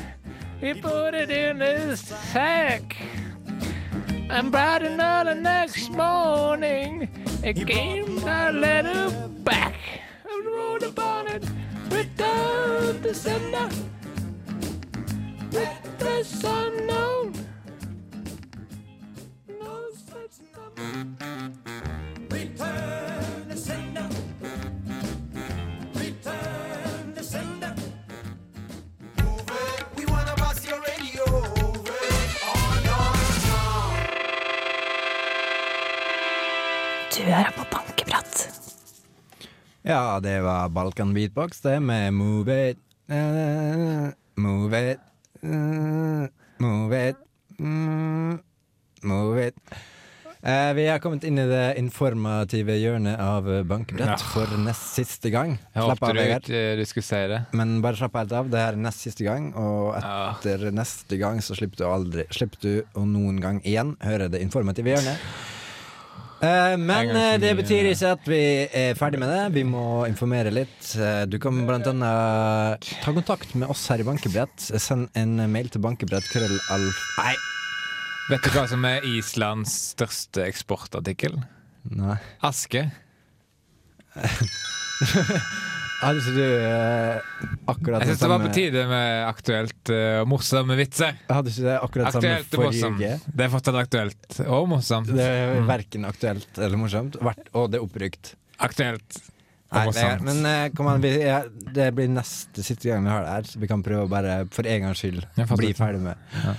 He 0.59 0.73
put 0.73 1.13
it 1.13 1.29
in 1.29 1.61
his 1.61 2.01
sack. 2.01 2.97
And 4.29 4.51
bright 4.51 4.83
enough 4.83 5.25
the 5.25 5.33
next 5.33 5.89
morning, 5.89 7.09
it 7.43 7.65
came 7.65 8.19
a 8.19 8.51
letter 8.51 9.27
back. 9.39 9.75
And 10.29 10.45
wrote 10.45 10.83
upon 10.83 11.27
it, 11.27 11.43
return 11.89 13.01
to 13.01 13.13
sender. 13.15 13.69
With 15.51 15.97
the 15.97 16.23
sun 16.23 16.85
Ja, 39.89 40.19
det 40.21 40.39
var 40.45 40.69
Balkan 40.69 41.13
Beatbox, 41.13 41.61
det, 41.61 41.79
med 41.79 42.13
Move 42.13 42.69
It. 42.71 42.77
Uh, 43.11 44.09
move 44.35 44.91
It. 44.91 44.99
Uh, 45.43 46.27
move 46.61 47.09
It. 47.09 47.15
mm, 47.59 48.39
move 49.01 49.47
It. 49.47 49.55
Uh, 50.45 50.73
vi 50.77 50.85
har 50.87 50.99
kommet 51.03 51.23
inn 51.27 51.39
i 51.41 51.47
det 51.49 51.73
informative 51.81 52.77
hjørnet 52.79 53.17
av 53.19 53.49
Bankbrett 53.67 54.13
Ja. 54.13 54.15
for 54.31 54.53
nest 54.61 54.93
siste 54.95 55.33
gang. 55.33 55.57
Jeg 55.73 55.83
Slapp 55.83 55.97
håpte 55.99 56.11
av, 56.11 56.15
du 56.15 56.21
ikke 56.37 56.77
du 56.79 56.85
skulle 56.87 57.03
si 57.09 57.23
det. 57.33 57.41
Men 57.57 57.81
bare 57.83 57.97
slapp 57.99 58.15
helt 58.21 58.31
av. 58.31 58.47
Det 58.53 58.61
er 58.61 58.77
nest 58.79 59.01
siste 59.03 59.25
gang, 59.25 59.49
og 59.57 59.97
Ja. 59.97 60.35
etter 60.37 60.69
neste 60.71 61.17
gang 61.19 61.41
så 61.41 61.57
slipper 61.57 61.81
du 61.81 61.85
aldri 61.89 62.27
Slipper 62.29 62.61
du 62.61 62.83
å 62.93 63.03
noen 63.09 63.41
gang 63.41 63.59
igjen 63.65 63.97
høre 64.05 64.29
det 64.29 64.39
informative 64.45 64.85
hjørnet. 64.93 65.17
Eh, 66.39 66.75
men 66.79 67.09
eh, 67.11 67.35
det 67.41 67.51
betyr 67.59 67.89
ikke 67.89 68.13
at 68.15 68.27
vi 68.31 68.41
er 68.65 68.95
ferdig 68.99 69.19
med 69.19 69.31
det. 69.31 69.41
Vi 69.57 69.63
må 69.67 70.05
informere 70.07 70.53
litt. 70.53 70.93
Eh, 70.95 71.23
du 71.27 71.35
kan 71.41 71.57
blant 71.67 71.87
annet 71.91 72.89
ta 73.03 73.13
kontakt 73.15 73.55
med 73.59 73.71
oss 73.71 73.83
her 73.91 73.99
i 73.99 74.07
Bankebrett. 74.07 74.69
Send 74.79 75.09
en 75.19 75.35
mail 75.51 75.71
til 75.71 75.83
bankebrett.krøllalf... 75.83 77.01
Nei. 77.19 77.35
Vet 78.29 78.45
du 78.45 78.51
hva 78.53 78.67
som 78.69 78.83
er 78.85 79.05
Islands 79.09 79.73
største 79.95 80.45
eksportartikkel? 80.45 81.39
Nei. 81.97 82.19
Aske. 82.45 82.87
Hadde 85.99 86.21
syns 86.23 86.35
du 86.37 86.43
eh, 86.43 87.17
akkurat 87.67 88.03
Jeg 88.05 88.13
syns 88.13 88.21
det 88.23 88.29
var 88.31 88.43
på 88.45 88.51
tide 88.55 88.83
med 88.87 89.09
aktuelt 89.27 89.91
eh, 89.91 90.19
og 90.21 90.29
morsomme 90.31 90.77
vitser. 90.79 91.17
Hadde 91.27 91.51
ikke 91.51 91.65
det 91.65 91.73
akkurat 91.79 92.13
samme 92.15 92.29
Aktuelt 92.37 92.55
og 92.55 92.63
forrige 92.63 92.91
uke? 92.93 93.33
Det 93.35 93.45
er 93.47 93.51
fortsatt 93.55 93.79
aktuelt 93.81 94.39
og 94.45 94.69
morsomt. 94.71 95.11
Det 95.11 95.25
er 95.25 95.57
Mm. 95.59 95.67
verken 95.67 96.05
aktuelt 96.07 96.57
eller 96.61 96.77
morsomt, 96.79 97.17
og 97.19 97.67
det 97.73 97.79
er 97.79 97.83
opprykt. 97.83 98.33
Aktuelt 98.63 99.19
Nei, 99.69 99.83
morsomt. 99.85 100.03
er, 100.07 100.23
men 100.25 100.39
uh, 100.47 100.69
kom 100.73 100.87
an, 100.89 101.01
vi, 101.03 101.11
ja, 101.19 101.43
det 101.75 101.89
blir 101.97 102.07
neste 102.09 102.63
siste 102.65 102.89
gang 102.89 103.03
vi 103.05 103.11
har 103.11 103.25
det 103.27 103.33
her, 103.35 103.49
så 103.51 103.59
vi 103.61 103.67
kan 103.69 103.83
prøve 103.85 104.07
å 104.07 104.09
bare 104.09 104.39
for 104.55 104.65
en 104.65 104.87
gangs 104.87 105.03
skyld 105.03 105.25
bli 105.59 105.73
ferdig 105.77 105.99
med. 106.07 106.17
Ja. 106.45 106.55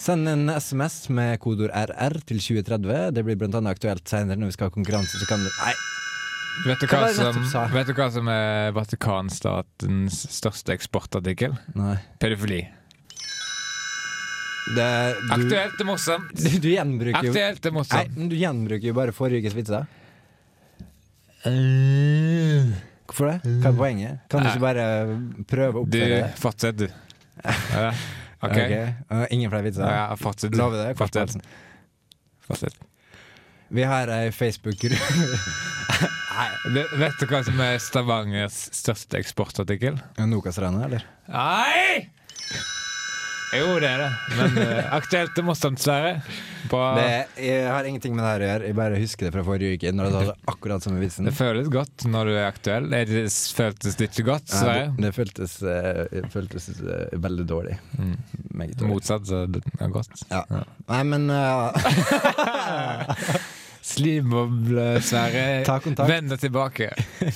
Send 0.00 0.28
en 0.32 0.48
SMS 0.56 1.06
med 1.12 1.38
kodord 1.44 1.70
RR 1.76 2.18
til 2.26 2.38
2030. 2.40 3.10
Det 3.12 3.24
blir 3.24 3.36
blant 3.36 3.54
annet 3.58 3.76
aktuelt 3.76 4.08
senere 4.08 4.40
når 4.40 4.48
vi 4.50 4.56
skal 4.56 4.70
ha 4.70 4.74
konkurranse. 4.74 5.20
Så 5.20 5.26
kan 5.28 5.42
du 5.44 5.50
Nei, 5.52 5.74
Vet 6.66 6.82
du, 6.82 6.86
som, 7.16 7.38
vet 7.72 7.88
du 7.88 7.94
hva 7.96 8.10
som 8.12 8.28
er 8.28 8.74
Vatikanstatens 8.76 10.18
største 10.28 10.74
eksportartikkel? 10.76 11.54
nei. 11.78 11.96
Pedofili. 12.20 12.60
Det, 14.70 15.16
du, 15.24 15.32
Aktuelt 15.34 15.80
og 15.80 15.88
morsomt. 15.88 16.34
du, 16.36 16.58
du 16.62 16.68
gjenbruker 16.70 17.26
jo 17.26 17.32
Aktuelt 17.32 17.70
og 17.70 17.80
Nei, 17.80 18.04
men 18.18 18.28
du 18.30 18.36
gjenbruker 18.38 18.90
jo 18.90 18.96
bare 18.98 19.14
forrige 19.16 19.46
ukes 19.46 19.56
vitser. 19.56 19.88
Hvorfor 23.10 23.30
det? 23.32 23.38
Hva 23.62 23.72
er 23.72 23.78
poenget? 23.78 24.20
Kan 24.30 24.44
du 24.44 24.50
ikke 24.52 24.62
bare 24.62 24.86
prøve 25.50 25.80
å 25.80 25.86
oppføre 25.86 26.18
det? 26.18 26.32
fortsett, 26.40 26.84
du. 26.84 26.88
Ja, 27.72 27.92
OK. 28.44 28.56
Ok, 28.56 28.72
Uh, 29.10 29.24
ingen 29.32 29.50
flere 29.52 29.64
vitser? 29.66 29.84
Ja, 29.84 30.04
fortsett. 30.20 30.54
Lover 30.56 30.84
det? 30.84 30.94
Fortsett. 31.00 31.34
Fortsett. 32.46 32.76
Vi 33.70 33.84
har 33.86 34.10
ei 34.12 34.30
Facebook-gruppe 34.34 35.26
Du, 36.70 36.80
vet 37.00 37.16
du 37.20 37.26
hva 37.30 37.40
som 37.46 37.60
er 37.64 37.74
Stavangers 37.82 38.58
største 38.76 39.18
eksportartikkel? 39.20 39.94
Nokas-ranet, 40.30 40.82
eller? 40.88 41.02
Nei! 41.30 42.08
Jo, 43.50 43.80
det 43.82 43.88
er 43.90 43.98
det. 43.98 44.10
Men 44.38 44.50
uh, 44.62 44.92
aktuelt 44.94 45.34
og 45.42 45.46
morsomt, 45.48 45.80
Sverre. 45.82 46.20
Bra. 46.70 46.92
Det, 46.94 47.06
Det, 47.34 47.42
jeg 47.48 47.64
har 47.66 47.82
ingenting 47.88 48.14
med 48.14 48.22
det 48.22 48.28
her 48.30 48.42
å 48.44 48.46
gjøre. 48.46 48.66
Jeg 48.70 48.76
bare 48.78 49.00
husker 49.02 49.26
det 49.26 49.32
fra 49.34 49.42
forrige 49.48 49.74
uke. 49.80 49.90
Når 49.96 50.04
Det 50.06 50.14
hadde 50.20 50.36
akkurat 50.52 50.86
i 50.86 50.88
vitsen. 51.00 51.26
føles 51.34 51.66
godt 51.74 51.98
når 52.14 52.22
du 52.30 52.34
er 52.36 52.46
aktuell. 52.46 52.86
Det 52.92 53.00
det 53.10 53.24
føltes 53.58 53.98
det 53.98 54.06
ikke 54.12 54.26
godt, 54.30 54.46
Ja, 54.54 54.58
Sverre? 54.62 54.86
det, 54.94 55.02
det 55.02 55.10
føltes, 55.18 55.52
uh, 55.66 56.06
føltes 56.30 56.64
uh, 56.78 57.10
veldig 57.26 57.46
dårlig. 57.50 57.74
Mm. 57.98 58.14
Dårlig. 58.54 58.86
Motsatt, 58.92 59.26
så 59.26 59.42
det 59.50 59.64
er 59.80 59.90
godt. 59.98 60.14
Ja. 60.30 60.44
Nei, 60.86 61.02
men 61.10 61.26
eh, 63.80 63.88
Slimboble, 63.94 64.86
Sverre. 65.02 65.64
Ta 65.68 65.80
kontakt. 65.80 66.10
Vend 66.10 66.32
deg 66.34 66.46
tilbake. 66.48 66.92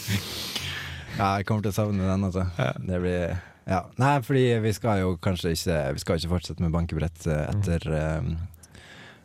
Ja, 1.14 1.36
jeg 1.38 1.44
kommer 1.46 1.62
til 1.62 1.70
å 1.70 1.76
savne 1.76 2.08
den, 2.08 2.24
altså. 2.26 2.42
Det 2.82 2.96
blir 2.98 3.36
ja. 3.64 3.84
Nei, 4.00 4.16
fordi 4.24 4.42
vi 4.60 4.72
skal 4.76 5.00
jo 5.00 5.14
kanskje 5.22 5.54
ikke 5.56 5.76
Vi 5.96 6.02
skal 6.02 6.18
ikke 6.18 6.32
fortsette 6.34 6.64
med 6.64 6.74
bankebrett 6.74 7.28
eh, 7.30 7.46
etter 7.52 7.86
mm. 8.26 8.34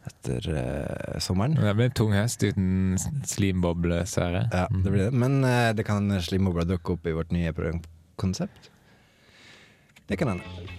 Etter 0.10 0.46
uh, 0.50 1.18
sommeren. 1.22 1.58
Det 1.60 1.74
blir 1.76 1.90
en 1.90 1.98
tung 1.98 2.14
hest 2.16 2.42
uten 2.42 2.96
slimboble, 3.30 4.00
Sverre. 4.10 4.46
Ja, 4.50 4.64
det 4.72 4.94
blir 4.94 5.04
det. 5.04 5.12
Men 5.22 5.44
uh, 5.44 5.70
det 5.76 5.86
kan 5.86 6.08
slimbobla 6.24 6.64
dukke 6.66 6.96
opp 6.96 7.06
i 7.06 7.14
vårt 7.14 7.34
nye 7.36 7.52
programkonsept. 7.54 8.72
Det 10.10 10.18
kan 10.18 10.32
hende. 10.32 10.78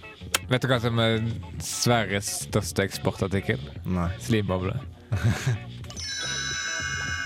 Vet 0.50 0.64
du 0.64 0.70
hva 0.72 0.80
som 0.82 0.98
er 1.04 1.20
Sverres 1.62 2.32
største 2.48 2.88
eksportartikkel? 2.88 3.62
Nei. 3.86 4.08
Slimboble. 4.24 4.74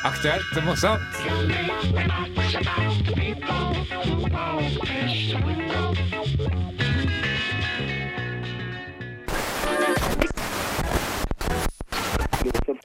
Aktuelt 0.04 0.56
og 0.56 0.64
morsomt. 0.64 1.14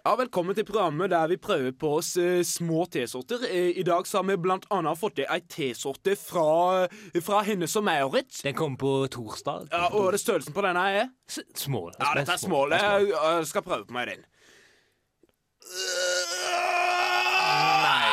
Ja, 0.05 0.13
Velkommen 0.15 0.55
til 0.55 0.65
programmet 0.65 1.09
der 1.11 1.27
vi 1.27 1.35
prøver 1.41 1.73
på 1.79 1.89
oss 1.99 2.13
eh, 2.17 2.41
små 2.47 2.85
T-sorter. 2.91 3.43
Eh, 3.49 3.73
I 3.79 3.83
dag 3.83 4.07
så 4.07 4.17
har 4.21 4.27
vi 4.29 4.38
blant 4.41 4.65
annet 4.73 4.97
fått 4.99 5.17
til 5.19 5.27
ei 5.31 5.41
T-sorte 5.51 6.15
fra, 6.19 6.88
fra 7.25 7.41
henne 7.47 7.67
som 7.69 7.85
Maurits. 7.88 8.41
Den 8.45 8.55
kom 8.57 8.77
på 8.79 8.93
torsdag. 9.11 9.67
Ja, 9.73 9.89
og 9.91 10.11
det 10.15 10.21
størrelsen 10.23 10.55
på 10.55 10.63
denne 10.65 10.85
er? 11.01 11.11
S- 11.29 11.43
Small. 11.65 11.91
Ja, 11.99 12.13
dette 12.17 12.35
er 12.38 12.41
small. 12.41 12.73
Jeg, 12.75 13.11
jeg 13.11 13.49
skal 13.51 13.65
prøve 13.67 13.85
på 13.89 13.97
meg 13.97 14.13
den. 14.13 14.25
Nei, 17.83 18.09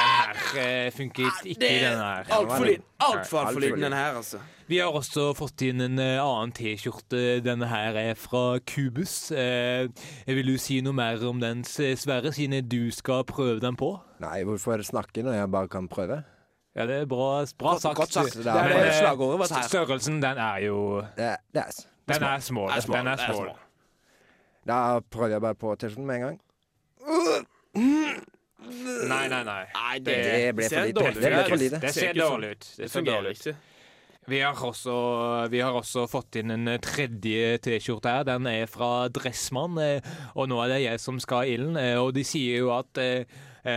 den 0.00 0.14
her 0.18 0.43
eh, 0.60 0.90
funket 0.94 1.44
ikke, 1.44 1.68
i 1.68 1.78
denne 1.82 2.02
her. 2.02 2.26
Altfor 2.36 2.64
liten. 2.68 2.84
alt 3.00 3.26
for 3.28 3.60
liten, 3.60 3.82
den 3.82 3.92
her, 3.92 4.16
altså. 4.20 4.38
Vi 4.66 4.78
har 4.80 4.92
også 4.96 5.34
fått 5.36 5.60
inn 5.66 5.80
en 5.84 5.98
eh, 6.00 6.20
annen 6.22 6.52
T-skjorte. 6.56 7.40
Denne 7.44 7.66
her 7.68 7.96
er 8.00 8.14
fra 8.16 8.58
Kubus. 8.64 9.30
Eh, 9.32 9.88
vil 10.26 10.46
du 10.54 10.58
si 10.58 10.80
noe 10.84 10.96
mer 10.96 11.20
om 11.28 11.40
den, 11.42 11.64
Sverre, 11.68 12.32
siden 12.32 12.64
du 12.68 12.90
skal 12.94 13.24
prøve 13.28 13.60
den 13.60 13.76
på? 13.76 13.90
Nei, 14.24 14.38
hvorfor 14.48 14.80
snakke 14.86 15.22
når 15.26 15.40
jeg 15.42 15.50
bare 15.52 15.68
kan 15.68 15.88
prøve? 15.88 16.22
Ja, 16.74 16.86
det 16.90 17.02
er 17.02 17.06
bra, 17.06 17.44
bra 17.58 17.74
Godt- 17.76 17.82
sagt. 17.82 17.96
godt 17.96 18.12
sagt. 18.12 18.34
Det 18.34 18.46
er 18.46 18.62
Men, 18.62 18.72
det 18.72 18.88
eh, 18.88 18.98
slagordet 18.98 19.38
vårt 19.38 19.50
her. 19.54 19.68
Størrelsen, 19.68 20.22
den 20.22 20.38
er 20.38 20.56
jo 20.64 20.78
Det, 21.16 21.36
det 21.54 21.62
er 21.62 21.70
Den 22.08 22.22
er 22.22 22.38
small. 22.40 22.68
Det 22.68 22.76
er 22.76 22.80
small, 22.80 22.98
Den 22.98 23.06
er 23.06 23.16
det 23.16 23.28
er 23.28 23.32
small. 23.32 23.46
small. 23.46 23.60
Da 24.66 25.00
prøver 25.10 25.28
jeg 25.36 25.40
bare 25.40 25.54
på 25.54 25.74
T-skjorten 25.76 26.06
med 26.06 26.14
en 26.16 26.22
gang. 26.22 26.40
Nei, 29.08 29.28
nei, 29.28 29.42
nei. 29.44 29.62
Nei, 29.74 29.98
Det 30.00 30.54
ble 30.56 30.64
for 30.68 30.74
ser 30.74 30.86
lite. 30.88 31.12
Det 31.20 31.30
ble 31.30 31.44
for 31.48 31.56
lite. 31.60 31.80
Det 31.84 31.94
ser 31.94 32.12
dårlig 32.18 32.50
ut. 32.56 32.60
Det 32.76 32.82
Det 32.84 32.90
ser 32.90 32.98
fungerer 33.00 33.22
dårlig 33.22 33.30
ut. 33.38 33.46
ikke. 33.46 33.56
Vi 34.26 34.38
har, 34.40 34.54
også, 34.56 34.92
vi 35.52 35.58
har 35.60 35.74
også 35.76 36.06
fått 36.08 36.36
inn 36.40 36.50
en 36.54 36.70
tredje 36.80 37.58
T-skjorte 37.60 38.08
her. 38.08 38.22
Den 38.24 38.46
er 38.48 38.64
fra 38.72 39.08
Dressmann, 39.12 39.76
eh, 39.78 40.00
og 40.34 40.48
nå 40.48 40.62
er 40.64 40.68
det 40.72 40.78
jeg 40.86 41.00
som 41.02 41.18
skal 41.20 41.42
ha 41.42 41.44
ilden. 41.44 41.76
eh, 41.76 41.98
Og 42.00 42.14
de 42.16 42.24
sier 42.24 42.62
jo 42.62 42.70
at 42.72 42.96
eh, 43.02 43.24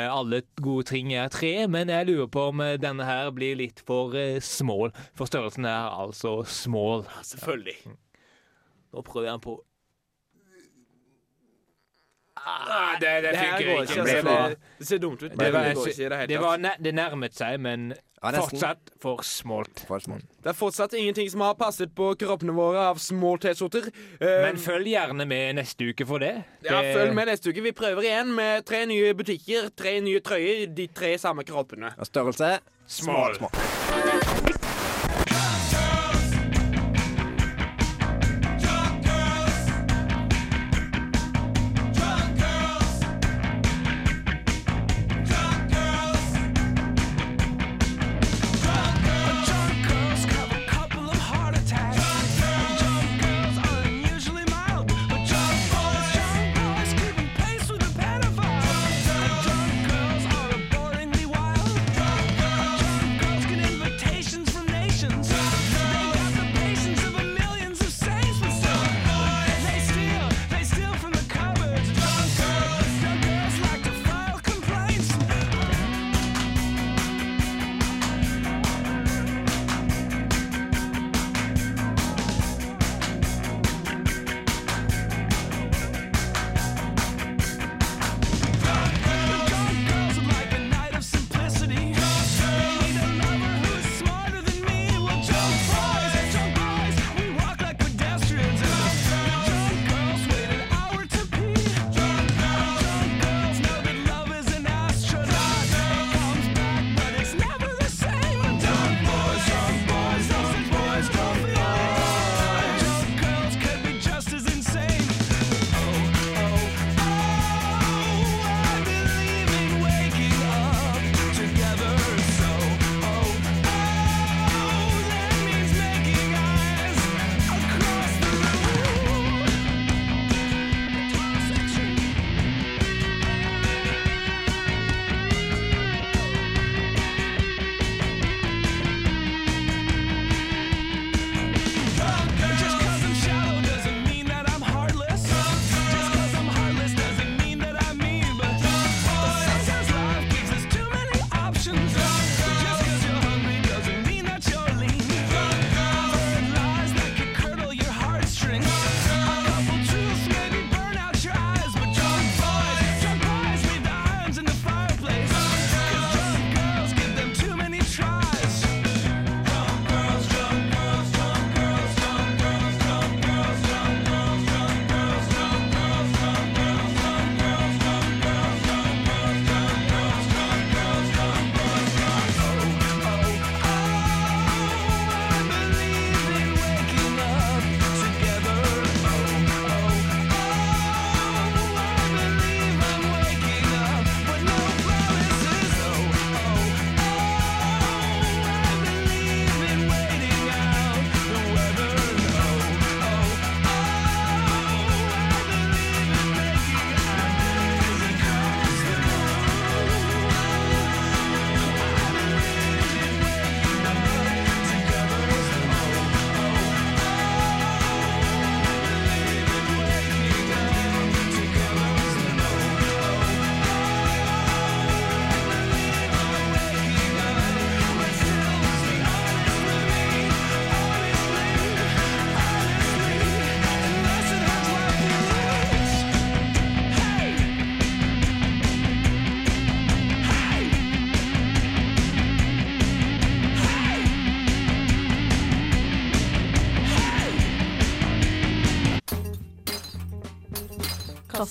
alle 0.07 0.41
gode 0.61 0.85
ting 0.87 1.11
er 1.13 1.27
tre, 1.27 1.67
men 1.67 1.89
jeg 1.91 2.07
lurer 2.07 2.27
på 2.31 2.47
om 2.53 2.63
denne 2.79 3.03
her 3.03 3.29
blir 3.35 3.55
litt 3.59 3.79
for 3.85 4.15
small. 4.39 4.91
For 5.15 5.25
størrelsen 5.27 5.65
er 5.67 5.91
altså 5.99 6.45
small. 6.47 7.03
Selvfølgelig. 7.23 7.75
Nå 8.93 9.01
prøver 9.03 9.27
jeg 9.27 9.33
den 9.35 9.43
på 9.43 9.57
Ah, 12.47 12.93
det, 12.99 13.09
det, 13.23 13.31
Det 13.31 13.39
funker 13.39 13.59
ikke. 13.59 13.81
ikke. 13.81 13.93
Det 13.93 13.99
Altså, 13.99 14.21
var- 14.29 14.49
det, 14.49 14.57
det 14.79 14.87
ser 14.87 14.97
dumt 15.03 15.23
ut. 15.23 15.31
Det 15.31 15.53
var, 15.53 15.63
det 15.63 15.87
ikke 15.87 16.09
det 16.09 16.29
det, 16.29 16.39
var, 16.39 16.57
det 16.83 16.93
nærmet 16.95 17.33
seg, 17.35 17.59
men 17.59 17.89
Ja, 18.23 18.31
fortsatt 18.31 18.89
for 19.01 19.21
smalt. 19.21 19.83
For 19.87 19.99
små. 20.01 20.15
Det 20.17 20.49
er 20.49 20.55
fortsatt 20.57 20.93
ingenting 20.97 21.29
som 21.29 21.41
har 21.45 21.53
passet 21.59 21.91
på 21.95 22.07
kroppene 22.17 22.55
våre 22.57 22.87
av 22.89 22.97
små 22.97 23.35
T-skjorter. 23.37 23.91
Eh, 24.21 24.41
Men 24.47 24.57
følg 24.57 24.87
gjerne 24.89 25.27
med 25.29 25.55
neste 25.59 25.91
uke 25.91 26.07
for 26.07 26.17
det. 26.23 26.31
ja, 26.65 26.79
følg 26.95 27.13
med 27.13 27.27
neste 27.29 27.51
uke. 27.51 27.61
Vi 27.61 27.71
prøver 27.77 28.01
igjen 28.07 28.33
med 28.35 28.65
tre 28.65 28.85
nye 28.89 29.13
butikker, 29.13 29.69
tre 29.77 29.99
nye 30.01 30.19
trøyer, 30.19 30.65
de 30.73 30.87
tre 30.87 31.17
samme 31.17 31.43
kroppene. 31.45 31.93
Og 31.99 32.05
størrelse 32.09 32.57
Small. 32.87 33.37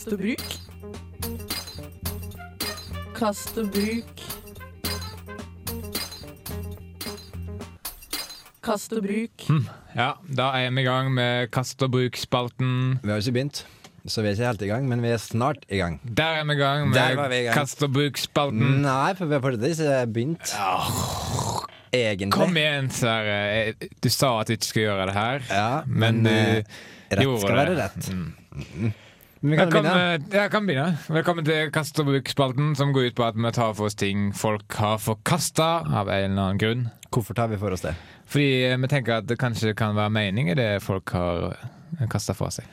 Kast 0.07 0.15
og 0.15 0.21
bruk. 0.23 0.43
Kast 3.17 3.57
og 3.59 3.71
bruk. 3.75 4.21
Kast 8.67 8.93
og 8.95 9.03
bruk. 9.03 9.47
Ja, 9.97 10.13
da 10.39 10.47
er 10.61 10.71
vi 10.77 10.85
i 10.85 10.87
gang 10.87 11.11
med 11.17 11.51
kast 11.51 11.83
og 11.83 11.91
bruk-spalten. 11.97 13.01
Vi 13.03 13.11
har 13.11 13.19
ikke 13.19 13.35
begynt, 13.35 13.65
så 14.07 14.23
vi 14.23 14.29
er 14.31 14.37
ikke 14.37 14.47
helt 14.53 14.63
i 14.63 14.69
gang, 14.71 14.87
men 14.93 15.03
vi 15.03 15.11
er 15.11 15.19
snart 15.19 15.67
i 15.75 15.81
gang. 15.81 15.97
Der 16.07 16.39
er 16.39 16.45
vi 16.47 16.55
i 16.55 16.61
gang 16.61 16.87
med 16.93 17.01
i 17.01 17.43
gang. 17.49 17.57
kast 17.59 17.83
og 17.83 17.91
bruk-spalten. 17.97 18.77
Nei, 18.85 19.09
for 19.19 19.27
vi 19.27 19.35
har 19.35 19.43
fortsatt 19.43 19.73
ikke 19.73 19.97
begynt. 20.15 20.53
Egentlig. 21.97 22.31
Kom 22.37 22.55
igjen, 22.61 22.93
Sverre. 22.95 23.73
Du 24.05 24.07
sa 24.13 24.37
at 24.45 24.47
du 24.47 24.55
ikke 24.55 24.69
skulle 24.71 24.87
gjøre 24.87 25.09
det 25.11 25.17
her, 25.19 25.43
Ja, 25.51 25.83
men 25.87 26.23
men, 26.23 26.31
du 26.31 26.31
det 27.11 27.19
Rett 27.19 27.41
skal 27.43 27.51
det. 27.51 27.59
være 27.59 27.77
rett. 27.83 28.13
Mm. 28.15 28.95
Velkommen, 29.41 30.25
ja, 30.33 30.49
kan 30.49 30.65
begynne. 30.67 30.97
Velkommen 31.13 31.45
til 31.45 31.69
Kast 31.75 31.99
og 32.01 32.09
bruk-spalten, 32.09 32.71
som 32.79 32.95
går 32.97 33.11
ut 33.11 33.17
på 33.19 33.25
at 33.27 33.37
vi 33.37 33.51
tar 33.53 33.75
for 33.77 33.91
oss 33.91 33.99
ting 33.99 34.31
folk 34.33 34.79
har 34.81 34.97
forkasta 35.03 35.67
av 35.85 36.09
en 36.09 36.31
eller 36.31 36.41
annen 36.47 36.61
grunn. 36.63 36.87
Hvorfor 37.13 37.37
tar 37.37 37.51
vi 37.53 37.59
for 37.61 37.77
oss 37.77 37.85
det? 37.85 37.93
Fordi 38.33 38.49
vi 38.81 38.89
tenker 38.91 39.21
at 39.21 39.29
det 39.29 39.37
kanskje 39.39 39.75
kan 39.77 39.93
være 39.99 40.15
mening 40.17 40.49
i 40.51 40.57
det 40.57 40.71
folk 40.83 41.13
har 41.13 41.53
kasta 42.11 42.33
fra 42.35 42.49
seg. 42.51 42.65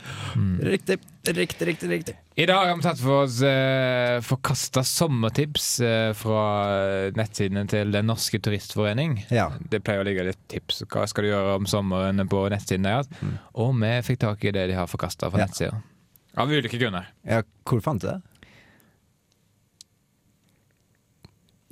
Riktig, 0.64 0.98
riktig, 1.28 1.68
riktig. 1.68 1.90
riktig 1.92 2.16
I 2.40 2.48
dag 2.50 2.64
har 2.72 2.80
vi 2.80 2.88
tatt 2.88 3.04
for 3.04 3.26
oss 3.28 3.42
eh, 3.46 4.24
forkasta 4.26 4.86
sommertips 4.88 5.68
eh, 5.84 6.10
fra 6.18 6.48
nettsidene 7.16 7.68
til 7.70 7.92
Den 7.94 8.08
norske 8.10 8.40
turistforening. 8.40 9.20
Ja. 9.36 9.52
Det 9.60 9.84
pleier 9.84 10.02
å 10.02 10.08
ligge 10.08 10.30
litt 10.32 10.42
tips. 10.52 10.86
Hva 10.88 11.06
skal 11.12 11.28
du 11.28 11.34
gjøre 11.36 11.60
om 11.60 11.68
sommeren 11.70 12.24
på 12.32 12.48
nettsiden 12.56 12.88
deres? 12.88 13.12
Og 13.60 13.76
vi 13.84 13.98
fikk 14.08 14.24
tak 14.24 14.48
i 14.48 14.56
det 14.56 14.70
de 14.72 14.80
har 14.80 14.88
forkasta 14.92 15.28
fra 15.30 15.44
Ja. 15.44 15.52
nettsida. 15.52 15.84
Av 16.38 16.50
ulike 16.52 16.78
grunner. 16.82 17.06
ja, 17.28 17.44
hvor 17.70 17.82
fant 17.86 18.02
du 18.02 18.08
det? 18.10 18.22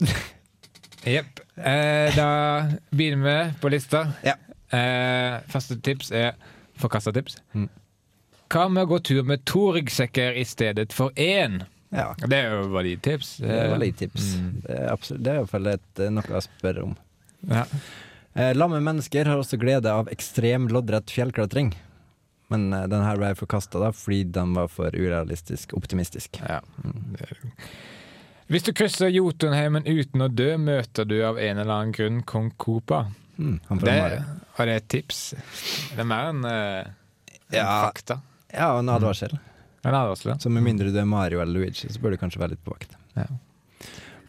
Jepp. 1.03 1.39
Eh, 1.57 2.15
da 2.15 2.27
begynner 2.89 3.25
vi 3.25 3.53
på 3.61 3.69
lista. 3.73 4.03
Ja. 4.25 4.35
Eh, 4.77 5.39
første 5.51 5.77
tips 5.83 6.11
er 6.15 6.35
forkasta 6.81 7.13
tips. 7.15 7.39
Mm. 7.57 7.67
Hva 8.51 8.67
med 8.69 8.83
å 8.85 8.89
gå 8.91 8.99
tur 9.07 9.23
med 9.27 9.43
to 9.47 9.71
ryggsekker 9.75 10.37
i 10.37 10.45
stedet 10.47 10.93
for 10.93 11.11
én? 11.15 11.61
Ja, 11.91 12.13
Det 12.19 12.37
er 12.37 12.53
jo 12.55 12.69
valid 12.71 13.01
tips. 13.03 13.37
det 13.43 13.69
var 13.71 13.77
litt 13.81 13.97
tips. 13.99 14.29
Mm. 14.39 14.51
Det 14.63 14.77
er, 14.77 14.87
absolutt, 14.93 15.23
det 15.25 15.31
er 15.31 15.35
i 15.35 15.41
hvert 15.43 15.51
fall 15.51 15.67
et, 15.73 15.89
eh, 15.99 16.09
noe 16.13 16.37
å 16.37 16.43
spørre 16.45 16.83
om. 16.85 16.93
Ja. 17.49 17.65
Eh, 18.35 18.53
Lamme 18.55 18.79
mennesker 18.79 19.25
har 19.27 19.37
også 19.41 19.57
glede 19.59 19.91
av 19.91 20.07
ekstrem 20.13 20.69
loddrett 20.71 21.11
fjellklatring. 21.11 21.73
Men 22.51 22.67
uh, 22.75 22.83
den 22.91 23.03
her 23.05 23.17
ble 23.19 23.31
forkasta 23.39 23.91
fordi 23.95 24.23
den 24.35 24.53
var 24.57 24.67
for 24.71 24.91
urealistisk 24.93 25.73
optimistisk. 25.77 26.41
Ja. 26.43 26.59
Hvis 28.51 28.65
du 28.67 28.73
krysser 28.75 29.07
Jotunheimen 29.13 29.85
uten 29.87 30.25
å 30.25 30.27
dø, 30.27 30.49
møter 30.59 31.07
du 31.07 31.21
av 31.23 31.37
en 31.39 31.61
eller 31.61 31.71
annen 31.71 31.93
grunn 31.95 32.17
kong 32.27 32.49
Kopa. 32.59 33.05
Mm, 33.37 33.59
Det, 33.79 33.93
og 34.57 34.65
det 34.67 34.73
er 34.73 34.73
et 34.75 34.89
tips. 34.91 35.21
Det 35.95 36.03
er 36.03 36.09
mer 36.09 36.27
enn 36.33 36.43
eh, 36.45 36.89
en 37.31 37.55
Ja. 37.55 37.69
fakta. 37.87 38.19
Ja, 38.51 38.73
og 38.75 38.81
en 38.83 38.91
advarsel. 38.91 39.37
En 39.87 39.95
advarsel. 39.95 40.35
Så 40.43 40.51
med 40.51 40.63
mindre 40.67 40.91
du 40.91 40.99
er 40.99 41.07
Mario 41.07 41.39
eller 41.41 41.61
Luigi, 41.61 41.87
så 41.89 41.99
bør 42.03 42.11
du 42.13 42.19
kanskje 42.21 42.41
være 42.43 42.53
litt 42.57 42.63
på 42.67 42.75
vakt. 42.75 42.97
Ja. 43.15 43.29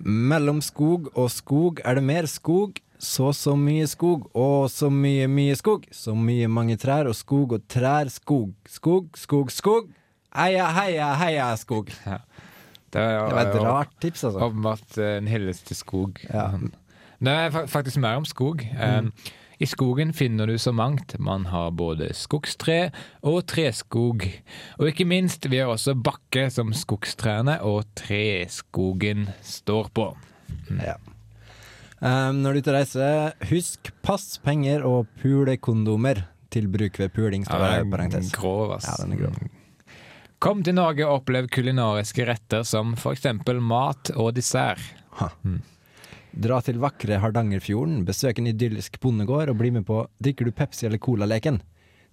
Mellom 0.03 0.63
skog 0.63 1.11
og 1.19 1.29
skog 1.31 1.83
er 1.85 1.99
det 1.99 2.05
mer 2.07 2.27
skog. 2.31 2.79
Så 3.03 3.33
så 3.35 3.57
mye 3.59 3.87
skog, 3.91 4.29
og 4.39 4.69
så 4.71 4.87
mye, 4.95 5.27
mye 5.27 5.57
skog. 5.59 5.89
Så 5.91 6.15
mye 6.15 6.47
mange 6.47 6.77
trær 6.79 7.09
og 7.11 7.17
skog 7.19 7.57
og 7.57 7.65
trær, 7.71 8.11
skog. 8.13 8.53
Skog, 8.71 9.09
skog, 9.19 9.51
skog. 9.51 9.89
Heia, 10.37 10.69
heia, 10.77 11.09
heia, 11.19 11.51
skog. 11.59 11.91
Det 12.93 13.01
er, 13.01 13.23
Det 13.25 13.35
var 13.35 13.47
et 13.49 13.63
rart 13.65 13.93
tips, 14.05 14.25
altså. 14.29 14.41
Åpenbart 14.45 14.99
eh, 15.01 15.15
en 15.17 15.29
hyllest 15.33 15.65
til 15.67 15.77
skog. 15.79 16.19
Ja. 16.29 16.51
Det 17.25 17.33
er 17.33 17.55
faktisk 17.67 17.97
mer 18.05 18.19
om 18.21 18.27
skog. 18.29 18.61
Eh, 18.61 19.31
I 19.65 19.67
skogen 19.67 20.13
finner 20.13 20.47
du 20.47 20.59
så 20.61 20.75
mangt. 20.77 21.15
Man 21.19 21.47
har 21.49 21.71
både 21.71 22.11
skogstre 22.15 22.91
og 23.23 23.47
treskog. 23.49 24.27
Og 24.77 24.91
ikke 24.91 25.07
minst, 25.09 25.49
vi 25.49 25.63
har 25.63 25.73
også 25.73 25.95
bakke 25.95 26.51
som 26.53 26.75
skogstrærne 26.77 27.63
og 27.65 27.87
treskogen 27.97 29.31
står 29.41 29.89
på. 29.97 30.11
Ja. 30.77 30.99
Um, 32.03 32.41
når 32.43 32.57
du 32.57 32.59
er 32.59 32.63
ute 32.65 32.73
og 32.73 32.77
reiser, 32.81 33.35
husk 33.47 33.93
pass, 34.03 34.35
penger 34.43 34.83
og 34.83 35.07
pulekondomer 35.23 36.25
til 36.51 36.67
bruk 36.67 36.99
ved 36.99 37.13
puling. 37.15 37.45
Står 37.47 37.63
i 37.79 37.91
parentes. 37.91 38.33
grov, 38.35 38.73
ass. 38.75 38.89
Ja, 38.91 38.97
den 39.05 39.15
er 39.15 39.21
grov. 39.21 39.37
Kom 40.43 40.65
til 40.67 40.75
Norge 40.75 41.07
og 41.07 41.21
opplev 41.21 41.47
kulinariske 41.55 42.27
retter 42.27 42.65
som 42.67 42.97
eksempel 43.13 43.61
mat 43.63 44.11
og 44.17 44.33
dessert. 44.35 44.83
Dra 46.33 46.59
til 46.67 46.81
vakre 46.83 47.21
Hardangerfjorden, 47.23 48.01
besøk 48.09 48.41
en 48.41 48.51
idyllisk 48.51 48.99
bondegård 48.99 49.53
og 49.53 49.61
bli 49.61 49.71
med 49.77 49.87
på 49.87 50.01
Drikker 50.19 50.49
du 50.49 50.57
Pepsi 50.59 50.89
eller 50.89 50.99
Cola-leken. 50.99 51.61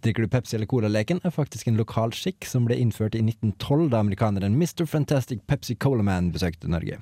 Drikker 0.06 0.28
du 0.28 0.30
Pepsi 0.32 0.60
eller 0.60 0.69
Cola-leken 0.69 1.23
er 1.25 1.34
faktisk 1.34 1.71
en 1.71 1.80
lokal 1.80 2.13
skikk 2.13 2.45
som 2.45 2.69
ble 2.69 2.78
innført 2.78 3.17
i 3.17 3.23
1912 3.25 3.89
da 3.95 4.04
amerikaneren 4.06 4.54
Mr. 4.60 4.86
Fantastic 4.86 5.41
Pepsi 5.49 5.80
Cola 5.82 6.06
Man 6.06 6.30
besøkte 6.36 6.69
Norge. 6.69 7.02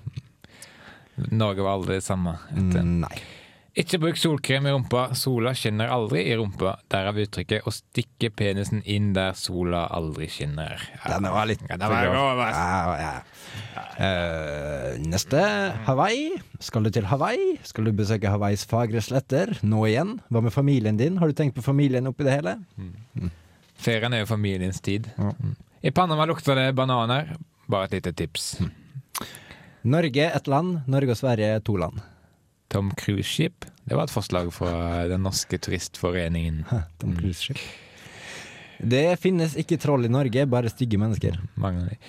Norge 1.31 1.65
var 1.65 1.77
aldri 1.79 1.97
det 1.97 2.05
samme. 2.05 2.37
etter. 2.53 2.81
Mm, 2.85 2.99
nei. 3.05 3.17
Ikke 3.77 3.99
bruk 4.01 4.17
solkrem 4.17 4.65
i 4.65 4.71
rumpa. 4.73 5.03
Sola 5.13 5.51
skinner 5.53 5.91
aldri 5.93 6.23
i 6.31 6.33
rumpa. 6.37 6.79
Derav 6.89 7.19
uttrykket 7.21 7.61
'å 7.61 7.73
stikke 7.73 8.31
penisen 8.33 8.81
inn 8.85 9.11
der 9.13 9.33
sola 9.37 9.83
aldri 9.93 10.25
skinner'. 10.33 10.81
Ja. 11.05 11.19
Den 11.19 11.29
var 11.29 11.45
litt 11.45 11.61
Ja, 11.69 11.77
den 11.77 11.89
var 11.89 12.07
grov. 12.09 12.41
Ja, 12.41 12.97
ja. 12.97 13.21
Uh, 13.97 14.97
neste 15.05 15.41
Hawaii. 15.85 16.41
Skal 16.59 16.83
du 16.83 16.89
til 16.89 17.05
Hawaii? 17.05 17.59
Skal 17.63 17.85
du 17.85 17.91
besøke 17.91 18.29
Hawaiis 18.29 18.65
fagre 18.65 19.01
sletter? 19.01 19.59
Nå 19.61 19.85
igjen? 19.85 20.19
Hva 20.31 20.41
med 20.41 20.53
familien 20.53 20.97
din? 20.97 21.17
Har 21.17 21.27
du 21.27 21.33
tenkt 21.33 21.53
på 21.55 21.61
familien 21.61 22.07
oppi 22.07 22.25
det 22.25 22.33
hele? 22.33 22.57
Ferien 23.77 24.13
er 24.13 24.25
jo 24.25 24.25
familiens 24.25 24.81
tid. 24.81 25.05
Mm. 25.17 25.55
I 25.83 25.91
Panama 25.91 26.25
lukter 26.25 26.55
det 26.55 26.73
bananer. 26.75 27.35
Bare 27.69 27.85
et 27.85 27.91
lite 27.99 28.11
tips. 28.13 28.57
Norge 29.87 30.29
ett 30.35 30.47
land, 30.47 30.81
Norge 30.87 31.13
og 31.13 31.19
Sverige 31.21 31.59
to 31.63 31.77
land. 31.79 32.01
Tom 32.67 32.89
Cruise 32.99 33.29
Ship. 33.29 33.65
Det 33.87 33.95
var 33.95 34.09
et 34.09 34.11
forslag 34.11 34.49
fra 34.51 35.05
Den 35.07 35.23
norske 35.23 35.57
turistforeningen. 35.63 36.65
Tom 36.99 37.13
Cruise 37.15 37.39
Ship. 37.39 37.61
Det 38.77 39.15
finnes 39.23 39.55
ikke 39.57 39.79
troll 39.79 40.05
i 40.05 40.11
Norge, 40.11 40.43
bare 40.51 40.73
stygge 40.73 40.99
mennesker. 40.99 41.39
Mange 41.55 41.85
av 41.85 41.93
de. 41.93 41.99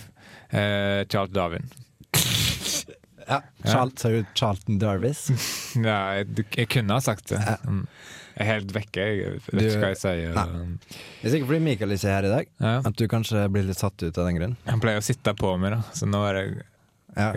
eh, 0.51 1.07
Charles 1.07 1.31
Darwin. 1.31 1.71
Ja, 3.27 3.41
Charl 3.63 3.95
ja. 3.95 4.25
Charlton 4.35 4.79
Darvis? 4.79 5.29
Ja, 5.75 6.01
jeg, 6.19 6.47
jeg 6.51 6.67
kunne 6.75 6.99
ha 6.99 7.03
sagt 7.03 7.31
det. 7.31 7.39
Mm. 7.63 7.85
Jeg 8.37 8.45
er 8.45 8.51
helt 8.53 8.71
vekke. 8.75 9.03
Jeg 9.17 9.31
vet 9.33 9.45
Du- 9.49 9.57
ikke 9.65 9.79
hva 9.81 9.87
jeg 9.89 9.97
sier. 9.97 10.33
Nei. 10.35 10.77
Det 11.21 11.25
er 11.25 11.31
sikkert 11.33 11.47
fordi 11.49 11.59
Mikael 11.65 11.89
ikke 11.95 12.05
er 12.09 12.13
her 12.21 12.25
i 12.27 12.33
dag, 12.35 12.47
Ja. 12.61 12.73
at 12.85 12.95
du 12.95 13.07
kanskje 13.07 13.47
blir 13.51 13.63
litt 13.65 13.77
satt 13.81 14.03
ut 14.03 14.17
av 14.17 14.25
den 14.27 14.35
grunn. 14.37 14.55
Han 14.67 14.79
pleier 14.79 14.97
å 15.01 15.03
sitte 15.03 15.33
på 15.35 15.57
meg, 15.59 15.71
da, 15.71 15.81
så 15.93 16.05
nå 16.05 16.21
er 16.29 16.33
det, 16.33 16.63
Ja, 17.17 17.31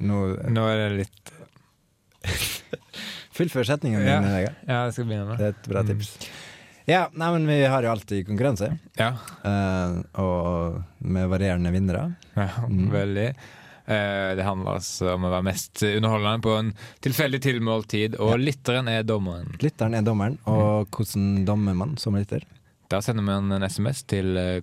nå 0.00 0.20
nå 0.48 0.64
er 0.70 0.88
det 0.88 0.98
litt 1.04 1.32
Fullfør 3.36 3.64
setningen 3.68 4.00
Ja. 4.04 4.20
din, 4.20 4.30
Vegard. 4.32 4.56
Ja, 4.68 4.84
jeg 4.86 4.92
skal 4.94 5.04
begynne 5.04 5.26
med 5.28 5.38
Det 5.38 5.46
er 5.46 5.54
et 5.56 5.68
bra 5.68 5.82
tips. 5.82 6.10
Ja, 6.88 7.02
nei, 7.14 7.30
men 7.36 7.46
vi 7.46 7.60
har 7.68 7.82
jo 7.82 7.90
alltid 7.92 8.26
konkurranse, 8.26 8.78
Ja, 8.98 9.12
Uh, 9.44 10.02
og 10.20 10.82
med 11.00 11.28
varierende 11.28 11.70
vinnere. 11.72 12.16
ja 12.36 12.48
Mm. 12.66 12.90
veldig. 12.90 13.34
Eh, 13.90 14.36
det 14.38 14.46
handler 14.46 14.78
altså 14.78 15.14
om 15.16 15.26
å 15.26 15.32
være 15.32 15.46
mest 15.48 15.82
underholdende 15.82 16.44
på 16.44 16.54
en 16.54 16.70
tilfeldig 17.02 17.40
tilmålt 17.42 17.90
tid, 17.90 18.16
og 18.22 18.36
lytteren 18.38 18.90
er 18.92 19.02
dommeren. 19.06 19.50
Lytteren 19.62 19.96
er 19.98 20.06
dommeren, 20.06 20.38
og 20.50 20.86
hvordan 20.94 21.42
dommer 21.48 21.74
man 21.78 21.96
som 21.98 22.18
lytter? 22.18 22.46
Da 22.90 23.00
sender 23.02 23.26
man 23.26 23.50
en 23.54 23.66
SMS 23.66 24.04
til 24.10 24.38
eh, 24.38 24.62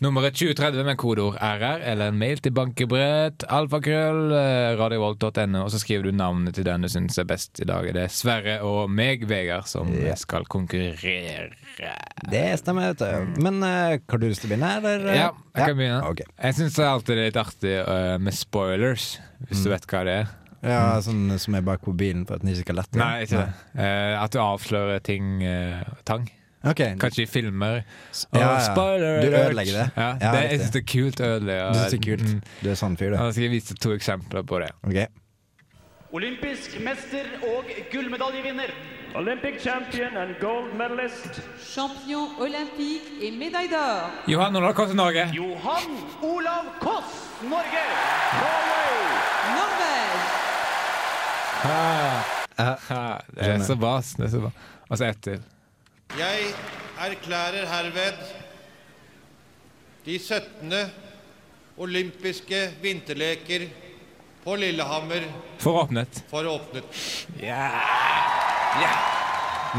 Nummeret 0.00 0.32
2030 0.32 0.84
med 0.86 0.96
kodeord 0.96 1.34
RR, 1.36 1.82
eller 1.84 2.08
en 2.08 2.16
mail 2.16 2.38
til 2.40 2.54
bankebrett, 2.56 3.44
alfakrøll, 3.52 4.30
eh, 4.32 4.70
radiovolt.no, 4.80 5.60
og 5.66 5.68
så 5.74 5.80
skriver 5.82 6.06
du 6.08 6.16
navnet 6.16 6.54
til 6.56 6.64
den 6.64 6.86
du 6.86 6.88
syns 6.88 7.18
er 7.20 7.26
best 7.28 7.60
i 7.60 7.66
dag. 7.68 7.84
Det 7.92 8.06
er 8.06 8.14
Sverre 8.14 8.54
og 8.64 8.88
meg, 8.88 9.26
Vegard, 9.28 9.68
som 9.68 9.92
Ja. 9.92 10.14
skal 10.16 10.48
konkurrere. 10.48 11.50
Det 12.32 12.46
stemmer, 12.62 12.94
vet 12.94 13.04
du. 13.04 13.42
Men 13.44 13.60
uh, 13.60 14.00
har 14.00 14.18
du 14.18 14.26
lyst 14.30 14.40
til 14.40 14.48
å 14.48 14.54
begynne, 14.54 14.72
eller? 14.80 15.04
Ja, 15.12 15.28
jeg 15.52 15.68
kan 15.68 15.76
begynne. 15.76 16.00
Okay. 16.08 16.32
Jeg 16.46 16.54
syns 16.62 16.80
alltid 16.80 17.16
det 17.16 17.20
er 17.20 17.28
litt 17.34 17.42
artig 17.44 17.76
uh, 17.84 18.16
med 18.24 18.40
spoilers, 18.40 19.18
hvis 19.50 19.64
du 19.66 19.72
vet 19.74 19.84
hva 19.84 20.04
det 20.08 20.18
er. 20.22 20.36
Ja, 20.64 20.82
sånn 21.04 21.28
som 21.40 21.54
er 21.56 21.62
bak 21.64 21.84
på 21.84 21.92
bilen 21.96 22.24
for 22.24 22.40
at 22.40 22.42
den 22.44 22.54
ikke 22.54 22.64
skal 22.70 22.80
lette? 22.80 22.96
Nei, 23.00 23.14
ikke 23.28 23.44
det. 23.44 23.52
Uh, 23.76 24.16
at 24.24 24.32
du 24.32 24.40
avslører 24.40 25.04
ting 25.04 25.42
uh, 25.44 25.84
tang. 26.08 26.24
Ok. 26.64 26.80
Kanskje 27.00 27.22
i 27.22 27.26
filmer. 27.26 27.80
Ja, 28.34 28.40
ja. 28.40 28.48
Åh, 28.52 28.60
spoiler 28.72 29.22
Du 29.22 29.28
ødelegger 29.36 29.72
det. 29.78 29.90
Ja, 29.96 30.08
Ja, 30.20 30.32
det 30.32 30.42
jeg 30.50 30.60
syns 30.60 30.70
det 30.74 30.82
er 30.82 30.88
kult 30.92 31.20
å 31.20 31.24
ødelegge. 31.24 31.68
Du 31.68 31.74
synes 31.78 31.90
det 31.94 32.00
er 32.00 32.04
kult. 32.16 32.28
Mm. 32.34 32.40
Du 32.62 32.70
er 32.70 32.74
sånn 32.74 32.96
fyr, 33.00 33.10
du. 33.10 33.16
Jeg 33.24 33.32
skal 33.38 33.50
vise 33.54 33.74
to 33.80 33.92
eksempler 33.96 34.42
på 34.42 34.60
det. 34.60 34.70
Ok. 34.84 34.98
Olympisk 36.12 36.80
mester 36.84 37.28
og 37.46 37.64
gullmedaljevinner. 37.92 38.72
Olympic 39.14 39.62
champion 39.62 40.16
and 40.16 40.36
gold 40.40 40.74
medalist. 40.78 41.40
Champion 41.74 42.28
olympique 42.38 43.08
et 43.22 43.32
médaille 43.38 43.70
d'or. 43.70 44.10
Johan 44.28 44.56
Olav 44.56 44.74
Koss 44.74 44.92
Norge. 44.94 45.24
Johan 45.34 45.96
Olav 46.22 46.68
Koss, 46.80 47.14
Norge. 47.42 47.84
Norway. 48.42 48.98
Norway! 49.56 50.04
Ha. 51.62 52.76
Ha. 52.88 53.18
Det 53.34 53.48
er 53.48 53.64
så 53.66 53.76
bra. 53.76 53.96
Det 54.16 54.24
er 54.28 54.30
så 54.36 54.40
bra. 54.44 54.50
Og 54.90 54.98
så 54.98 55.04
ett 55.04 55.22
til. 55.22 55.40
Jeg 56.20 56.50
erklærer 57.00 57.64
herved 57.70 58.18
de 60.04 60.18
17. 60.18 60.72
olympiske 61.80 62.58
vinterleker 62.82 63.64
på 64.44 64.56
Lillehammer 64.60 65.24
For 65.62 65.78
åpnet. 65.84 66.20
for 66.30 66.48
åpnet. 66.50 66.84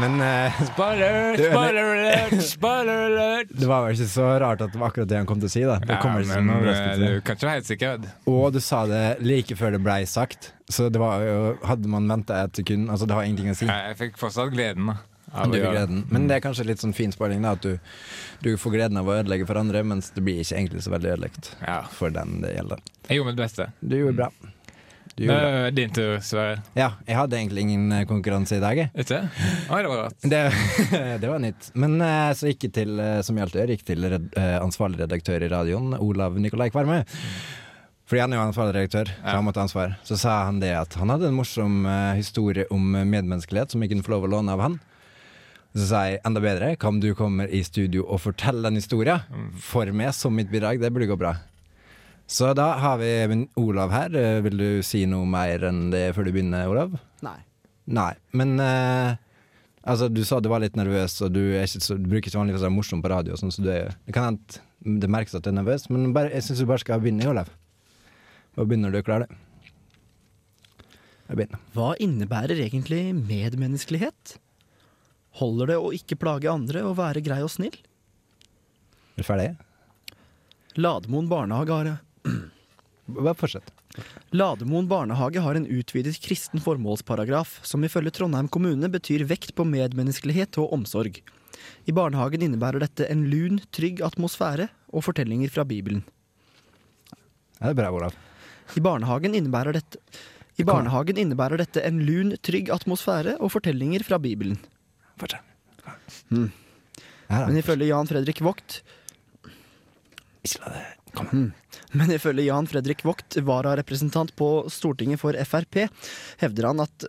Men 0.02 0.16
uh, 0.24 0.60
Spoiler, 0.72 1.36
Du, 1.36 1.42
spoiler 1.44 1.88
alert, 1.92 2.34
spoiler 2.48 3.00
alert! 3.10 3.50
det 3.60 3.68
var 3.68 3.82
vel 3.84 3.92
ikke 3.98 4.06
så 4.08 4.28
rart 4.40 4.62
at 4.64 4.72
det 4.72 4.80
var 4.80 4.88
akkurat 4.88 5.10
det 5.10 5.18
han 5.20 5.28
kom 5.28 5.42
til 5.42 5.50
å 5.50 5.52
si, 5.52 5.62
da. 5.68 5.76
Det 5.82 5.92
Ja, 5.92 5.98
kommer 6.00 6.24
ikke 6.24 6.32
som 6.32 6.46
men 6.48 6.62
noen 6.64 6.70
eh, 6.72 7.02
du 7.02 7.20
kan 7.26 7.36
ikke 7.36 7.48
være 7.50 7.58
helt 7.60 7.68
sikker. 7.68 8.06
Og 8.32 8.46
du 8.56 8.60
sa 8.64 8.82
det 8.88 9.02
like 9.20 9.58
før 9.60 9.76
det 9.76 9.82
blei 9.84 10.00
sagt, 10.08 10.54
så 10.72 10.88
det 10.88 11.02
var 11.02 11.20
jo 11.26 11.36
Hadde 11.68 11.92
man 11.92 12.08
venta 12.08 12.40
et 12.46 12.56
sekund 12.62 12.88
Altså, 12.88 13.04
det 13.10 13.18
har 13.18 13.28
ingenting 13.28 13.52
å 13.52 13.58
si. 13.58 13.68
Jeg 13.68 13.98
fikk 14.00 14.16
fortsatt 14.22 14.54
gleden, 14.56 14.88
da. 14.94 14.96
Gjøre 15.32 15.52
det. 15.56 15.72
gleden. 15.72 16.04
Men 16.12 16.28
det 16.28 16.36
er 16.36 16.44
kanskje 16.44 16.66
litt 16.68 16.80
sånn 16.84 16.94
fin 16.96 17.12
spoiling, 17.12 17.42
da. 17.42 17.52
At 17.56 17.62
du, 17.62 17.78
du 18.44 18.50
får 18.60 18.74
gleden 18.76 18.96
av 19.00 19.08
å 19.08 19.18
ødelegge 19.20 19.46
for 19.48 19.56
andre, 19.60 19.82
mens 19.82 20.10
det 20.16 20.22
blir 20.26 20.40
ikke 20.44 20.58
egentlig 20.60 20.82
så 20.84 20.92
veldig 20.94 21.14
ødelagt 21.16 21.52
Ja. 21.66 21.82
for 21.90 22.10
den 22.14 22.40
det 22.42 22.54
gjelder. 22.56 22.82
Jeg 23.08 23.16
gjorde 23.20 23.32
mitt 23.32 23.40
beste. 23.44 23.70
Du 23.80 23.96
gjorde 23.96 24.16
bra. 24.22 24.30
Du 25.16 25.24
gjorde. 25.26 25.48
Eh, 25.66 25.70
Din 25.76 25.90
tur, 25.92 26.18
Sverre. 26.24 26.62
Ja, 26.78 26.90
jeg 27.06 27.16
hadde 27.18 27.36
egentlig 27.36 27.66
ingen 27.66 27.92
eh, 27.92 28.04
konkurranse 28.08 28.56
i 28.56 28.60
dag. 28.62 28.78
Ikke? 28.96 29.18
Oi, 29.68 29.80
det 29.84 29.90
var 29.90 29.98
rart. 30.06 30.16
Det, 30.32 30.42
det 31.24 31.28
var 31.28 31.42
nytt. 31.42 31.68
Men 31.76 31.98
eh, 32.00 32.30
så 32.38 32.48
gikk 32.48 32.68
jeg 32.68 32.72
til, 32.78 32.94
eh, 33.00 33.18
som 33.26 33.36
jeg 33.36 33.44
alltid 33.48 33.60
gjør, 33.60 33.72
gikk 33.76 33.84
til 33.90 34.06
red, 34.14 34.30
ansvarlig 34.62 35.02
redaktør 35.04 35.44
i 35.44 35.50
radioen, 35.52 35.92
Olav 36.00 36.38
Nikolai 36.40 36.70
Kvarme. 36.72 37.02
Fordi 38.08 38.20
han 38.24 38.32
er 38.34 38.40
jo 38.40 38.44
ansvarlig 38.48 38.74
redaktør, 38.76 39.08
så 39.22 39.34
han 39.36 39.44
måtte 39.46 39.60
ha 39.60 39.66
ansvar. 39.68 39.92
Så 40.04 40.16
sa 40.20 40.32
han 40.48 40.58
det 40.60 40.72
at 40.76 40.96
han 41.00 41.08
hadde 41.12 41.28
en 41.30 41.36
morsom 41.36 41.84
historie 42.18 42.66
om 42.74 42.90
medmenneskelighet 42.92 43.72
som 43.72 43.80
jeg 43.84 43.92
kunne 43.92 44.04
få 44.04 44.12
lov 44.16 44.26
å 44.26 44.32
låne 44.34 44.52
av 44.52 44.60
han. 44.64 44.74
Så 45.72 45.86
sa 45.88 46.02
jeg 46.10 46.20
enda 46.28 46.42
bedre, 46.44 46.74
hva 46.76 46.90
om 46.90 46.98
du 47.00 47.14
kommer 47.16 47.48
i 47.48 47.62
studio 47.64 48.04
og 48.04 48.20
forteller 48.20 48.68
den 48.68 48.76
historien 48.80 49.22
for 49.56 49.88
meg 49.96 50.12
som 50.16 50.34
mitt 50.36 50.50
bidrag? 50.52 50.80
Det 50.82 50.90
burde 50.92 51.08
gå 51.08 51.16
bra. 51.20 51.36
Så 52.28 52.52
da 52.56 52.74
har 52.80 52.98
vi 53.00 53.10
min 53.28 53.46
Olav 53.60 53.92
her. 53.92 54.12
Eh, 54.16 54.40
Vil 54.44 54.58
du 54.60 54.68
si 54.84 55.06
noe 55.08 55.26
mer 55.28 55.64
enn 55.68 55.90
det 55.92 56.10
før 56.16 56.28
du 56.28 56.32
begynner, 56.36 56.68
Olav? 56.70 56.94
Nei. 57.24 57.38
Nei, 57.92 58.12
men 58.36 58.58
eh, 58.62 59.16
Altså, 59.82 60.06
du 60.06 60.20
sa 60.22 60.38
du 60.38 60.46
var 60.46 60.62
litt 60.62 60.76
nervøs, 60.78 61.16
og 61.26 61.32
du, 61.34 61.40
er 61.58 61.64
ikke 61.66 61.80
så, 61.82 61.96
du 61.98 62.04
bruker 62.06 62.30
ikke 62.30 62.38
vanligvis 62.38 62.62
å 62.62 62.68
være 62.68 62.76
morsom 62.76 63.00
på 63.02 63.10
radio, 63.10 63.34
sånn, 63.34 63.50
så 63.50 63.64
du 63.64 63.70
er, 63.74 63.96
det 64.06 64.14
kan 64.14 64.28
hende 64.28 65.00
det 65.02 65.10
merkes 65.10 65.34
at 65.34 65.42
du 65.42 65.50
er 65.50 65.56
nervøs, 65.56 65.88
men 65.90 66.12
bare, 66.14 66.30
jeg 66.36 66.44
syns 66.46 66.62
du 66.62 66.68
bare 66.70 66.82
skal 66.82 67.02
begynne, 67.02 67.26
Olav. 67.30 67.50
Og 68.54 68.68
begynne 68.70 68.86
når 68.86 69.00
du 69.00 69.06
klarer 69.08 69.26
klar. 69.26 69.26
det. 69.26 70.86
Jeg 71.32 71.38
begynner. 71.40 71.60
Hva 71.74 71.88
innebærer 72.06 72.62
egentlig 72.62 73.02
medmenneskelighet? 73.18 74.36
Holder 75.40 75.72
det 75.72 75.78
å 75.80 75.92
ikke 75.96 76.18
plage 76.20 76.50
andre 76.50 76.82
og 76.84 76.98
være 76.98 77.22
grei 77.24 77.40
og 77.44 77.52
snill? 77.52 77.76
Er 79.16 79.22
du 79.22 79.26
ferdig? 79.26 79.52
Lademoen 80.76 81.28
barnehage 81.28 81.76
har 81.76 81.92
Bare 83.12 83.36
fortsett. 83.36 83.72
Lademoen 84.32 84.88
barnehage 84.88 85.40
har 85.44 85.58
en 85.58 85.66
utvidet 85.68 86.16
kristen 86.24 86.62
formålsparagraf, 86.64 87.58
som 87.66 87.84
ifølge 87.84 88.14
Trondheim 88.16 88.48
kommune 88.48 88.88
betyr 88.88 89.26
vekt 89.28 89.54
på 89.58 89.66
medmenneskelighet 89.68 90.56
og 90.62 90.72
omsorg. 90.72 91.20
I 91.84 91.92
barnehagen 91.92 92.44
innebærer 92.46 92.82
dette 92.82 93.08
en 93.12 93.26
lun, 93.28 93.60
trygg 93.74 94.00
atmosfære 94.06 94.68
og 94.92 95.04
fortellinger 95.04 95.52
fra 95.52 95.66
Bibelen. 95.68 96.04
Ja, 97.60 97.68
det 97.68 97.74
er 97.74 97.80
bra, 97.82 97.90
Olav. 97.92 98.16
I 98.78 98.80
barnehagen 98.82 99.36
innebærer 99.36 99.76
dette 99.76 100.00
i 100.60 100.64
barnehagen 100.68 101.16
innebærer 101.16 101.62
dette 101.62 101.80
en 101.80 102.02
lun, 102.04 102.34
trygg 102.44 102.68
atmosfære 102.74 103.38
og 103.40 103.54
fortellinger 103.54 104.04
fra 104.04 104.18
Bibelen. 104.20 104.58
Fortsett. 105.20 105.44
Mm. 106.30 106.50
Men 107.32 107.56
ifølge 107.58 107.88
Jan 107.88 108.06
Fredrik 108.06 108.40
Vogt 108.44 108.82
Ikke 110.44 110.60
la 110.62 110.72
det 110.76 110.82
komme. 111.16 111.32
Mm. 111.32 111.48
Men 111.92 112.12
ifølge 112.14 112.44
Jan 112.46 112.66
Fredrik 112.66 113.04
Vogt, 113.04 113.36
vararepresentant 113.44 114.32
på 114.36 114.48
Stortinget 114.72 115.20
for 115.20 115.36
Frp, 115.44 115.82
hevder 116.40 116.70
han 116.70 116.80
at 116.84 117.06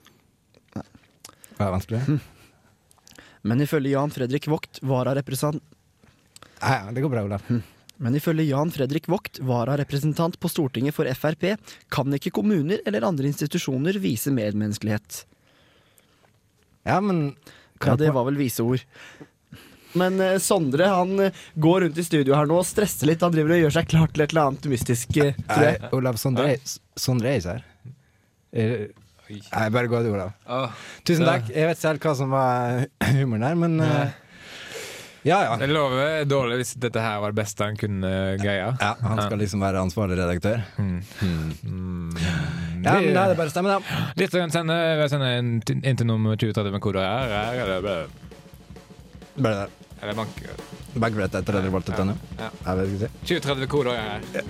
Det 0.73 0.83
er 1.59 1.71
vanskelig. 1.71 2.19
Men 3.43 3.63
ifølge 3.63 3.93
Jan 3.93 4.11
Fredrik 4.11 4.49
Vogt, 4.51 4.81
vararepresentant 4.83 5.63
Nei, 6.63 6.75
ja, 6.77 6.91
det 6.95 7.01
går 7.03 7.11
bra, 7.11 7.23
Olav. 7.27 7.47
Men 8.03 8.15
ifølge 8.15 8.45
Jan 8.47 8.71
Fredrik 8.71 9.09
Vogt, 9.11 9.41
vararepresentant 9.43 10.37
på 10.39 10.51
Stortinget 10.51 10.95
for 10.95 11.07
Frp, 11.19 11.57
kan 11.91 12.15
ikke 12.15 12.31
kommuner 12.39 12.79
eller 12.87 13.03
andre 13.03 13.27
institusjoner 13.27 13.99
vise 14.03 14.31
medmenneskelighet. 14.31 15.25
Ja, 16.87 17.01
men 17.03 17.33
Ja, 17.83 17.95
det 17.99 18.11
var 18.15 18.27
vel 18.27 18.37
vise 18.39 18.65
ord. 18.65 18.83
Men 19.99 20.17
eh, 20.23 20.39
Sondre 20.41 20.87
han 20.89 21.19
eh, 21.27 21.43
går 21.61 21.85
rundt 21.85 21.99
i 22.01 22.05
studio 22.05 22.35
her 22.37 22.49
nå 22.49 22.57
og 22.61 22.65
stresser 22.65 23.09
litt. 23.09 23.21
Han 23.25 23.33
driver 23.33 23.55
og 23.57 23.61
gjør 23.65 23.75
seg 23.77 23.91
klar 23.91 24.09
til 24.09 24.25
et 24.25 24.33
eller 24.33 24.49
annet 24.49 24.67
mystisk, 24.71 25.17
eh, 25.21 25.37
tror 25.49 25.67
Nei. 25.67 25.91
Olav 25.99 26.17
Sondre 26.21 26.55
Sondre 26.97 27.33
er 27.33 27.41
ikke 27.41 27.55
her. 27.57 27.65
Eh, 28.53 28.81
Nei, 29.33 29.67
bare 29.73 29.89
gå, 29.89 30.01
du, 30.03 30.11
Olav. 30.13 30.33
Åh. 30.51 30.81
Tusen 31.07 31.25
takk. 31.25 31.47
Jeg 31.53 31.69
vet 31.69 31.79
selv 31.79 32.03
hva 32.03 32.11
som 32.17 32.33
var 32.33 32.83
humoren 33.15 33.45
her, 33.47 33.55
men 33.57 33.79
eh, 33.81 34.17
ja, 35.23 35.37
ja. 35.47 35.55
Det 35.61 35.67
lover 35.71 36.25
dårlig 36.27 36.57
hvis 36.61 36.73
dette 36.83 36.99
her 37.03 37.19
var 37.23 37.31
det 37.33 37.39
beste 37.41 37.63
han 37.67 37.77
kunne 37.79 38.09
greia. 38.41 38.73
Ja, 38.81 38.93
Han 39.01 39.21
skal 39.25 39.39
liksom 39.39 39.63
være 39.63 39.81
ansvarlig 39.83 40.17
redaktør. 40.19 40.63
Mm. 40.77 40.99
Ja, 42.83 42.97
men 42.99 43.13
da 43.15 43.23
er 43.23 43.31
det 43.31 43.37
bare 43.39 43.47
å 43.47 43.53
stemme, 43.53 43.71
da. 43.77 44.01
Litt 44.19 44.35
å 44.35 44.43
sende, 44.51 44.77
sende 45.11 45.31
inn 45.39 45.97
til 45.97 46.07
nummer 46.09 46.35
2030 46.35 46.75
med 46.75 46.83
kode 46.83 46.99
her, 47.05 47.31
her 47.31 47.63
eller 47.63 47.81
bare 47.87 48.05
Bare 49.33 49.63
det. 49.63 49.69
Eller 50.03 50.13
bank. 50.19 50.35
Bankbrett 50.93 51.33
etter 51.39 51.55
det 51.55 51.61
dere 51.63 51.71
valgte 51.73 51.95
Ja. 51.95 51.97
denne. 52.03 52.17
Ja. 52.37 52.49
Jeg 52.67 52.77
vet 52.77 52.91
ikke. 52.99 53.11
2030 53.39 53.67
kode 53.71 53.95
her. 53.97 54.21
Ja, 54.35 54.41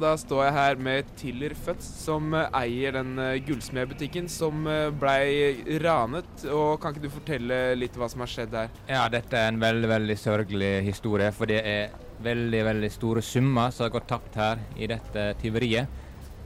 da 0.00 0.10
står 0.18 0.42
jeg 0.44 0.54
her 0.56 0.80
med 0.82 1.08
Tiller 1.16 1.52
Føtz, 1.56 1.86
som 2.02 2.34
eh, 2.36 2.48
eier 2.58 2.94
den 2.98 3.14
eh, 3.22 3.38
gullsmedbutikken 3.46 4.28
som 4.28 4.66
eh, 4.68 4.90
blei 4.92 5.78
ranet. 5.82 6.44
Og 6.50 6.76
kan 6.82 6.92
ikke 6.92 7.06
du 7.06 7.14
fortelle 7.14 7.58
litt 7.78 7.96
hva 7.96 8.08
som 8.10 8.24
har 8.24 8.32
skjedd 8.32 8.56
her? 8.58 8.70
Ja, 8.90 9.06
dette 9.12 9.38
er 9.38 9.52
en 9.52 9.60
veldig, 9.62 9.88
veldig 9.90 10.16
sørgelig 10.20 10.70
historie, 10.84 11.30
for 11.32 11.48
det 11.48 11.60
er 11.64 11.96
veldig, 12.20 12.62
veldig 12.66 12.92
store 12.92 13.24
summer 13.24 13.72
som 13.72 13.86
har 13.86 13.94
gått 13.96 14.08
tapt 14.10 14.38
her 14.40 14.60
i 14.76 14.90
dette 14.90 15.26
tyveriet. 15.40 15.98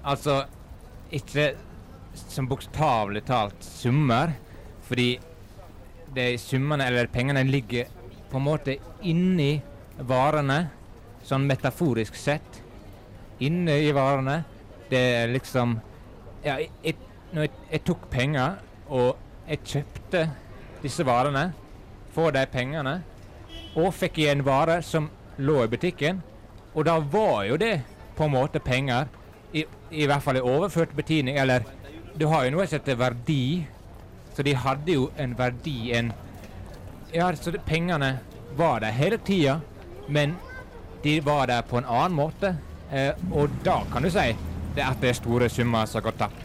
Altså, 0.06 0.42
ikke 1.14 1.50
som 2.14 2.46
bokstavelig 2.50 3.24
talt 3.26 3.64
summer, 3.66 4.36
fordi 4.86 5.14
er 6.14 6.36
summene, 6.38 6.86
eller 6.86 7.10
pengene, 7.10 7.42
ligger 7.48 7.88
på 8.30 8.38
en 8.38 8.46
måte 8.46 8.76
inni 9.02 9.56
varene, 10.06 10.68
sånn 11.26 11.48
metaforisk 11.48 12.14
sett. 12.18 12.60
Inne 13.40 13.78
i 13.82 13.92
varene. 13.92 14.42
Det 14.90 15.02
er 15.22 15.32
liksom 15.32 15.80
Ja, 16.44 16.58
jeg, 16.60 16.96
når 17.32 17.46
jeg, 17.46 17.50
jeg 17.72 17.84
tok 17.88 18.10
penger, 18.10 18.58
og 18.88 19.16
jeg 19.48 19.64
kjøpte 19.64 20.26
disse 20.82 21.06
varene 21.06 21.52
for 22.12 22.34
de 22.34 22.44
pengene, 22.52 22.98
og 23.74 23.94
fikk 23.96 24.20
igjen 24.20 24.44
varer 24.44 24.84
som 24.84 25.08
lå 25.40 25.62
i 25.64 25.70
butikken, 25.72 26.20
og 26.74 26.84
da 26.86 26.98
var 26.98 27.46
jo 27.48 27.56
det 27.56 27.78
på 28.16 28.28
en 28.28 28.34
måte 28.34 28.60
penger, 28.62 29.08
i, 29.54 29.64
i 29.90 30.06
hvert 30.06 30.22
fall 30.22 30.38
i 30.38 30.44
overført 30.44 30.94
betydning, 30.96 31.38
eller 31.40 31.64
du 32.14 32.26
har 32.30 32.44
jo 32.44 32.54
noe 32.54 32.66
som 32.66 32.78
heter 32.78 32.98
verdi. 32.98 33.64
Så 34.34 34.42
de 34.42 34.54
hadde 34.58 34.94
jo 34.96 35.10
en 35.18 35.34
verdi, 35.38 35.92
en 35.94 36.12
Ja, 37.14 37.28
så 37.38 37.52
det, 37.54 37.60
pengene 37.66 38.18
var 38.58 38.80
der 38.82 38.90
hele 38.90 39.18
tida, 39.18 39.60
men 40.08 40.34
de 41.04 41.20
var 41.22 41.46
der 41.46 41.62
på 41.62 41.78
en 41.78 41.86
annen 41.86 42.16
måte. 42.18 42.56
Eh, 42.90 43.12
og 43.32 43.50
da 43.64 43.80
kan 43.92 44.04
du 44.04 44.10
si 44.12 44.26
det 44.74 44.84
at 44.84 45.00
det 45.00 45.12
er 45.12 45.18
store 45.18 45.48
summer 45.52 45.86
som 45.86 46.04
gått 46.04 46.18
tapt. 46.18 46.42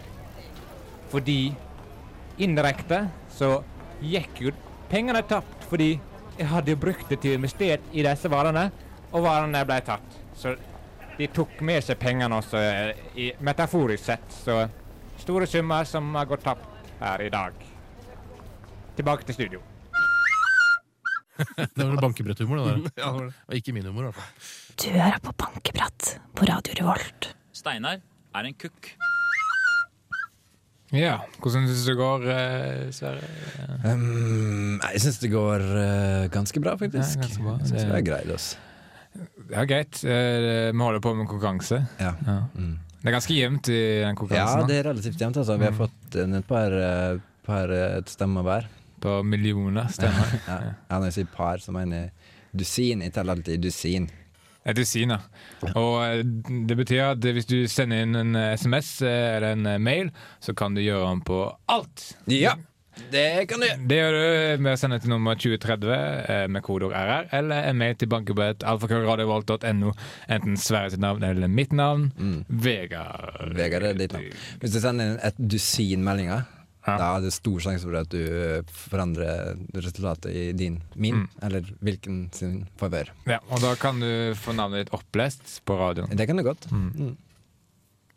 Fordi 1.10 1.39
indirekte 2.39 3.04
så 3.34 3.58
gikk 4.02 4.43
jo 4.45 4.54
pengene 4.89 5.21
tapt 5.28 5.65
fordi 5.69 5.91
jeg 6.39 6.47
hadde 6.47 6.78
brukt 6.80 7.10
det 7.12 7.19
til 7.19 7.36
å 7.36 7.39
investere 7.41 7.82
i 7.91 8.04
disse 8.06 8.30
varene, 8.32 8.69
og 9.12 9.25
varene 9.25 9.63
ble 9.67 9.80
tatt. 9.84 10.19
Så 10.39 10.54
de 11.17 11.28
tok 11.36 11.60
med 11.67 11.84
seg 11.84 11.99
pengene 11.99 12.38
også, 12.39 12.58
eh, 12.58 13.02
i, 13.15 13.32
metaforisk 13.43 14.06
sett. 14.06 14.30
Så 14.32 14.62
store 15.19 15.47
summer 15.47 15.84
som 15.84 16.13
har 16.15 16.30
gått 16.30 16.45
tapt 16.47 16.93
her 17.02 17.25
i 17.25 17.30
dag. 17.34 17.54
Tilbake 18.95 19.28
til 19.28 19.36
studio. 19.36 19.68
det 21.75 21.86
var 21.88 22.02
bankebretthumor, 22.04 22.58
det 22.58 22.65
der. 22.65 22.91
ja, 23.02 23.06
det 23.12 23.13
var 23.19 23.25
det. 23.30 23.34
Og 23.47 23.56
ikke 23.60 23.73
min 23.75 23.86
humor, 23.89 24.02
i 24.02 24.10
hvert 24.10 24.19
fall. 24.19 24.49
Du 24.80 24.88
hører 24.95 25.19
på 25.23 25.34
Bankeprat 25.39 26.10
på 26.36 26.47
Radio 26.49 26.73
Revolt. 26.82 27.34
Steinar 27.56 27.99
er 28.36 28.47
en 28.49 28.54
kukk. 28.60 28.93
Ja, 30.89 31.19
hvordan 31.38 31.67
syns 31.69 31.84
du 31.86 31.91
det 31.91 31.97
går, 31.99 32.23
eh, 32.34 32.88
Sverre? 32.97 33.28
Um, 33.86 34.80
jeg 34.82 35.02
syns 35.04 35.19
det 35.21 35.30
går 35.30 35.62
uh, 35.62 36.23
ganske 36.34 36.62
bra, 36.63 36.73
faktisk. 36.82 37.19
Ja, 37.19 37.28
ganske 37.28 37.43
bra. 37.45 37.58
Jeg 37.60 37.69
syns 37.69 37.84
Det- 37.84 37.91
har 37.91 37.99
er 37.99 38.08
greit. 38.08 38.32
Altså. 38.34 38.58
Ja, 39.52 39.63
greit. 39.69 39.99
Eh, 40.06 40.71
Vi 40.71 40.78
holder 40.82 40.99
på 41.02 41.13
med 41.17 41.28
konkurranse. 41.30 41.84
Ja. 41.99 42.13
Mm. 42.56 42.80
Det 43.02 43.08
er 43.10 43.15
ganske 43.15 43.34
jevnt 43.38 43.69
i 43.69 43.78
den 44.02 44.10
Ja, 44.10 44.13
konkurransen. 44.17 44.60
da. 44.62 44.67
det 44.67 44.78
er 44.80 44.89
relativt 44.89 45.19
jevnt. 45.21 45.38
Altså. 45.38 45.58
Vi 45.58 45.65
har 45.65 45.71
Mm. 45.71 45.78
fått 45.78 46.15
eh, 46.15 46.38
et 46.39 46.47
par, 46.47 46.71
eh, 46.73 47.19
par 47.45 47.69
eh, 47.71 48.02
stemmer 48.06 48.43
hver. 48.43 48.67
På 49.03 49.19
millioner 49.23 49.88
stemmer. 49.93 50.33
ja. 50.47 50.57
ja, 50.89 50.95
når 50.99 51.09
jeg 51.12 51.17
sier 51.21 51.33
par, 51.35 51.62
så 51.63 51.71
mener 51.75 52.05
jeg 52.05 52.12
dusin. 52.63 53.03
Jeg 53.05 53.13
teller 53.15 53.38
alltid 53.38 53.62
dusin. 53.63 54.09
Et 54.67 54.75
dusin, 54.75 55.13
ja. 55.15 55.19
Og 55.79 55.93
eh, 56.03 56.23
det 56.67 56.75
betyr 56.77 57.13
at 57.13 57.23
hvis 57.23 57.47
du 57.49 57.62
sender 57.71 58.03
inn 58.03 58.17
en 58.19 58.35
eh, 58.35 58.55
SMS 58.59 58.89
eh, 59.07 59.38
eller 59.38 59.53
en 59.55 59.69
eh, 59.71 59.77
mail, 59.81 60.09
så 60.43 60.53
kan 60.57 60.75
du 60.75 60.81
gjøre 60.83 61.07
den 61.13 61.21
på 61.25 61.38
alt. 61.71 62.03
Ja, 62.29 62.57
det 63.13 63.45
kan 63.49 63.63
du. 63.63 63.65
gjøre. 63.69 63.79
Det 63.88 63.97
gjør 64.01 64.17
du 64.17 64.63
med 64.65 64.75
å 64.75 64.81
sende 64.81 64.99
til 64.99 65.13
nummer 65.13 65.39
2030 65.39 65.93
eh, 65.95 66.43
med 66.51 66.65
kodeord 66.67 66.91
RR, 66.99 67.29
eller 67.39 67.69
en 67.69 67.79
mail 67.79 67.95
til 68.01 68.12
bankebrett 68.12 68.65
alfakrøllradiovolt.no. 68.67 69.93
Enten 70.35 70.59
Sverre 70.59 70.91
sitt 70.91 71.01
navn 71.05 71.23
eller 71.23 71.47
mitt 71.49 71.71
navn. 71.73 72.09
Vegard. 72.49 73.55
Vegard 73.57 73.88
er 73.93 73.99
ditt 74.03 74.13
navn. 74.17 74.27
Hvis 74.62 74.75
du 74.75 74.81
sender 74.83 75.13
inn 75.13 75.21
et 75.31 75.39
dusin 75.55 76.03
meldinger, 76.05 76.43
da 76.97 77.12
er 77.17 77.21
det 77.28 77.34
stor 77.36 77.60
sjanse 77.60 77.86
for 77.86 77.99
at 77.99 78.10
du 78.10 78.19
eh, 78.23 78.62
forandrer 78.89 79.56
resultatet 79.75 80.34
i 80.34 80.52
din, 80.58 80.82
min, 80.95 81.15
Mm. 81.19 81.30
eller 81.43 81.71
hvilken 81.84 82.19
sin 82.34 82.67
favør. 82.80 83.10
Ja, 83.28 83.39
og 83.49 83.62
da 83.62 83.75
kan 83.75 83.99
du 83.99 84.34
få 84.36 84.54
navnet 84.56 84.86
ditt 84.86 84.93
opplest 84.93 85.62
på 85.65 85.75
radioen. 85.78 86.15
Det 86.15 86.28
kan 86.28 86.38
du 86.38 86.43
godt. 86.43 86.71
Mm. 86.71 87.17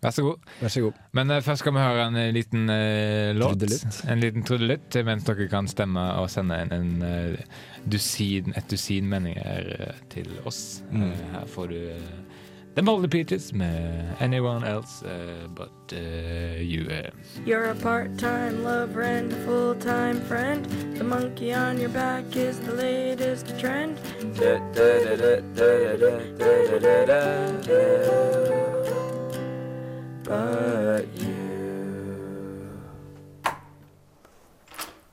Vær 0.02 0.10
så 0.10 0.22
god. 0.26 0.38
Vær 0.58 0.68
så 0.74 0.80
god. 0.82 0.96
Men 1.14 1.30
uh, 1.30 1.36
først 1.40 1.62
skal 1.62 1.74
vi 1.76 1.78
høre 1.78 2.06
en 2.08 2.16
eh, 2.18 2.32
liten 2.34 2.64
uh, 2.66 3.30
låt. 3.38 3.52
Trudelutt. 3.60 4.00
En 4.10 4.18
liten 4.18 4.42
trudelutt 4.42 4.96
mens 5.06 5.22
dere 5.28 5.46
kan 5.52 5.68
stemme 5.70 6.02
og 6.18 6.26
sende 6.32 6.56
en, 6.58 6.72
en 6.74 7.04
uh, 7.06 7.60
dusin, 7.86 8.50
et 8.58 8.66
dusin 8.70 9.06
meninger 9.06 9.70
til 10.10 10.26
oss. 10.44 10.82
Mm. 10.90 11.12
Her 11.36 11.46
får 11.46 11.70
du 11.70 11.78
The 12.74 12.80
Moldy 12.82 13.08
Peaches 13.08 13.52
med 13.52 14.14
Anyone 14.20 14.64
Else 14.66 15.04
uh, 15.04 15.46
But 15.48 15.92
uh, 15.92 15.98
You. 16.58 16.88
eh. 16.90 17.10
You're 17.44 17.70
a 17.70 17.74
part-time 17.74 18.64
lover 18.64 19.02
and 19.02 19.32
a 19.32 19.36
full-time 19.44 20.20
friend. 20.22 20.64
The 20.96 21.04
monkey 21.04 21.52
on 21.52 21.78
your 21.78 21.90
back 21.90 22.34
is 22.34 22.58
the 22.60 22.72
latest 22.72 23.58
trend. 23.58 23.98
But 30.24 31.04
you 31.16 31.32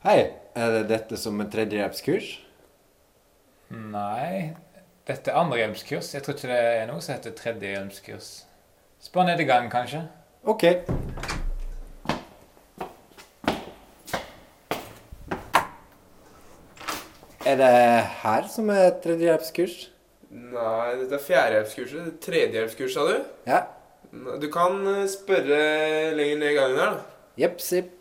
Hei, 0.02 0.32
er 0.56 0.72
det 0.72 0.84
dette 0.90 1.18
som 1.20 1.42
et 1.44 1.52
tredjehjelpskurs? 1.52 2.30
Nei, 3.70 4.56
dette 5.10 5.32
er 5.32 5.40
andrehjelpskurs. 5.42 6.14
Jeg 6.14 6.22
tror 6.24 6.36
ikke 6.38 6.52
det 6.52 6.58
er 6.62 6.88
noe 6.90 7.02
som 7.02 7.16
heter 7.16 7.34
tredjehjelpskurs. 7.34 8.28
Spør 9.02 9.26
ned 9.26 9.42
i 9.42 9.48
gang, 9.50 9.70
kanskje. 9.72 10.04
Ok. 10.46 10.66
Er 17.50 17.58
det 17.58 17.74
her 18.22 18.50
som 18.54 18.70
er 18.70 18.92
tredjehjelpskurs? 19.02 19.78
Nei, 20.30 20.90
dette 21.00 21.18
er 21.18 21.24
fjerdehjelpskurset. 21.26 22.20
Tredjehjelpskurs, 22.22 22.94
sa 22.94 23.08
du? 23.10 23.16
Ja. 23.50 23.64
Du 24.42 24.46
kan 24.54 24.84
spørre 25.10 25.64
lenger 26.18 26.44
ned 26.44 26.52
i 26.52 26.60
gangen 26.60 26.78
her, 26.84 27.00
da. 27.00 27.24
Jepp, 27.40 27.62
sipp. 27.66 27.96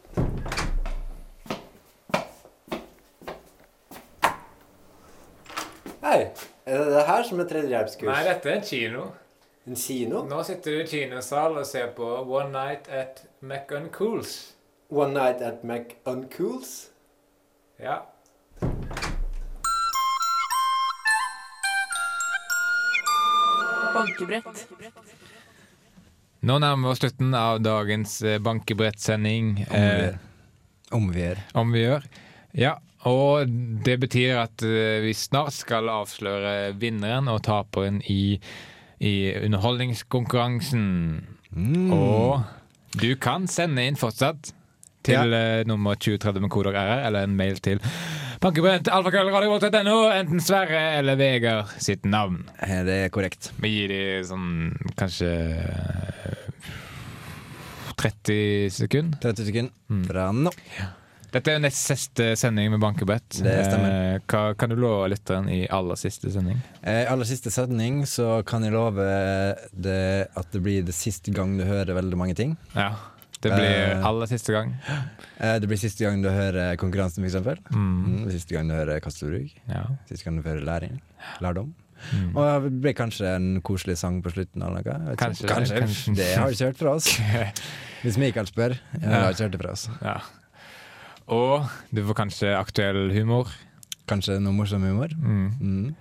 Hei, 6.04 6.28
er 6.68 6.78
det 6.78 6.92
det 6.92 7.02
her 7.08 7.17
som 7.28 7.40
er 7.42 7.48
tredjehjelpskurs? 7.50 8.10
Nei, 8.10 8.24
dette 8.26 8.48
er 8.50 8.58
en 8.58 8.64
kino. 8.66 9.06
En 9.68 9.76
kino? 9.76 10.22
Nå 10.28 10.42
sitter 10.48 10.78
du 10.78 10.82
i 10.82 10.86
kinosal 10.88 11.58
og 11.60 11.66
ser 11.68 11.90
på 11.96 12.06
One 12.24 12.50
Night 12.54 12.88
at 12.88 13.24
McUncools. 13.44 14.54
One 14.88 15.12
Night 15.12 15.42
at 15.44 15.60
McUncools? 15.64 16.88
Ja. 17.78 17.98
Bankebrett. 23.92 24.66
Nå 26.48 26.58
nærmer 26.62 26.88
vi 26.88 26.92
oss 26.94 27.00
slutten 27.02 27.34
av 27.34 27.60
dagens 27.60 28.18
bankebrettsending. 28.44 29.66
Om 30.94 31.10
vi 31.12 31.24
gjør. 31.26 31.40
Om 31.60 31.72
vi 31.74 31.84
gjør. 31.84 32.08
Ja, 32.56 32.78
og 33.06 33.50
det 33.86 33.98
betyr 34.02 34.40
at 34.42 34.64
eh, 34.66 34.98
vi 35.04 35.14
snart 35.14 35.54
skal 35.54 35.90
avsløre 35.92 36.74
vinneren 36.80 37.30
og 37.30 37.44
taperen 37.46 38.00
i, 38.10 38.38
i 38.98 39.14
underholdningskonkurransen. 39.44 40.86
Mm. 41.54 41.92
Og 41.94 42.42
du 42.98 43.12
kan 43.20 43.46
sende 43.50 43.86
inn 43.86 43.98
fortsatt 44.00 44.50
til 45.06 45.32
ja. 45.32 45.62
nummer 45.68 45.94
2030 45.94 46.42
med 46.42 46.50
koder 46.52 46.74
RR, 46.74 47.06
eller 47.06 47.28
en 47.28 47.36
mail 47.38 47.60
til 47.62 47.78
bankebrett 48.42 48.90
alfakrøllradiovolt.no, 48.92 49.96
enten 50.14 50.42
Sverre 50.42 50.82
eller 50.98 51.18
Vegard 51.18 51.70
sitt 51.82 52.04
navn. 52.06 52.42
Eh, 52.58 52.82
Det 52.86 52.98
er 53.04 53.14
korrekt. 53.14 53.52
Vi 53.62 53.72
gir 53.72 53.94
de 53.94 54.02
sånn 54.26 54.74
kanskje 54.98 55.32
eh, 55.54 56.48
30 57.98 58.70
sekunder. 58.74 59.18
30 59.22 59.50
sekunder 59.50 60.08
fra 60.10 60.30
nå. 60.34 60.52
Dette 61.28 61.50
er 61.52 61.58
jo 61.58 61.60
nest 61.60 61.82
siste 61.90 62.30
sending 62.40 62.70
med 62.72 62.80
Bankebett. 62.80 63.40
Det 63.44 63.56
stemmer. 63.66 63.90
Eh, 64.16 64.20
Hva 64.30 64.54
kan 64.56 64.70
du 64.72 64.76
love 64.80 65.10
lytteren 65.12 65.48
i 65.52 65.66
aller 65.68 65.98
siste 66.00 66.30
sending? 66.32 66.56
I 66.80 67.02
aller 67.10 67.28
siste 67.28 67.52
sending 67.52 68.00
så 68.08 68.38
kan 68.48 68.64
jeg 68.64 68.72
love 68.72 69.04
det 69.76 69.98
at 70.32 70.48
det 70.54 70.62
blir 70.64 70.86
det 70.88 70.94
siste 70.96 71.34
gang 71.36 71.58
du 71.58 71.66
hører 71.68 71.92
veldig 71.98 72.16
mange 72.20 72.36
ting. 72.38 72.54
Ja, 72.72 72.94
det 73.42 73.52
blir 73.52 73.68
Eh, 73.68 74.06
aller 74.08 74.26
siste 74.30 74.52
gang. 74.56 74.72
Eh, 75.38 75.58
det 75.60 75.68
blir 75.68 75.76
siste 75.78 76.06
gang 76.06 76.22
du 76.24 76.30
hører 76.32 76.76
konkurransen, 76.80 77.24
eksempel. 77.28 77.60
Mm. 77.70 78.24
Mm, 78.24 78.30
siste 78.32 78.56
gang 78.56 78.68
du 78.72 78.74
hører 78.74 79.00
Kastorug 79.04 79.52
Ja. 79.68 79.84
Siste 80.08 80.24
gang 80.24 80.40
du 80.40 80.48
hører 80.48 80.64
læring. 80.64 80.96
Lærdom. 81.44 81.74
Mm. 82.14 82.36
Og 82.36 82.62
det 82.62 82.72
blir 82.80 82.94
kanskje 82.94 83.34
en 83.36 83.60
koselig 83.60 83.98
sang 83.98 84.22
på 84.22 84.30
slutten. 84.32 84.62
Kanskje, 85.18 85.46
kanskje. 85.50 85.80
kanskje. 85.82 86.14
Det 86.16 86.32
har 86.38 86.46
du 86.46 86.54
ikke 86.56 86.70
hørt 86.70 86.78
fra 86.78 86.94
oss. 86.94 87.12
Hvis 88.02 88.16
Mikael 88.16 88.46
spør. 88.46 88.78
Ja, 89.02 89.24
har 89.26 89.32
ikke 89.34 89.48
hørt 89.48 89.56
det 89.56 89.60
fra 89.60 89.72
oss. 89.74 89.88
Ja. 90.00 90.16
Og 91.28 91.66
du 91.92 92.02
får 92.08 92.16
kanskje 92.24 92.52
aktuell 92.56 93.10
humor. 93.12 93.50
Kanskje 94.08 94.38
noe 94.40 94.56
morsom 94.56 94.84
humor. 94.88 95.12
Mm. 95.12 95.48
Mm. 95.60 95.96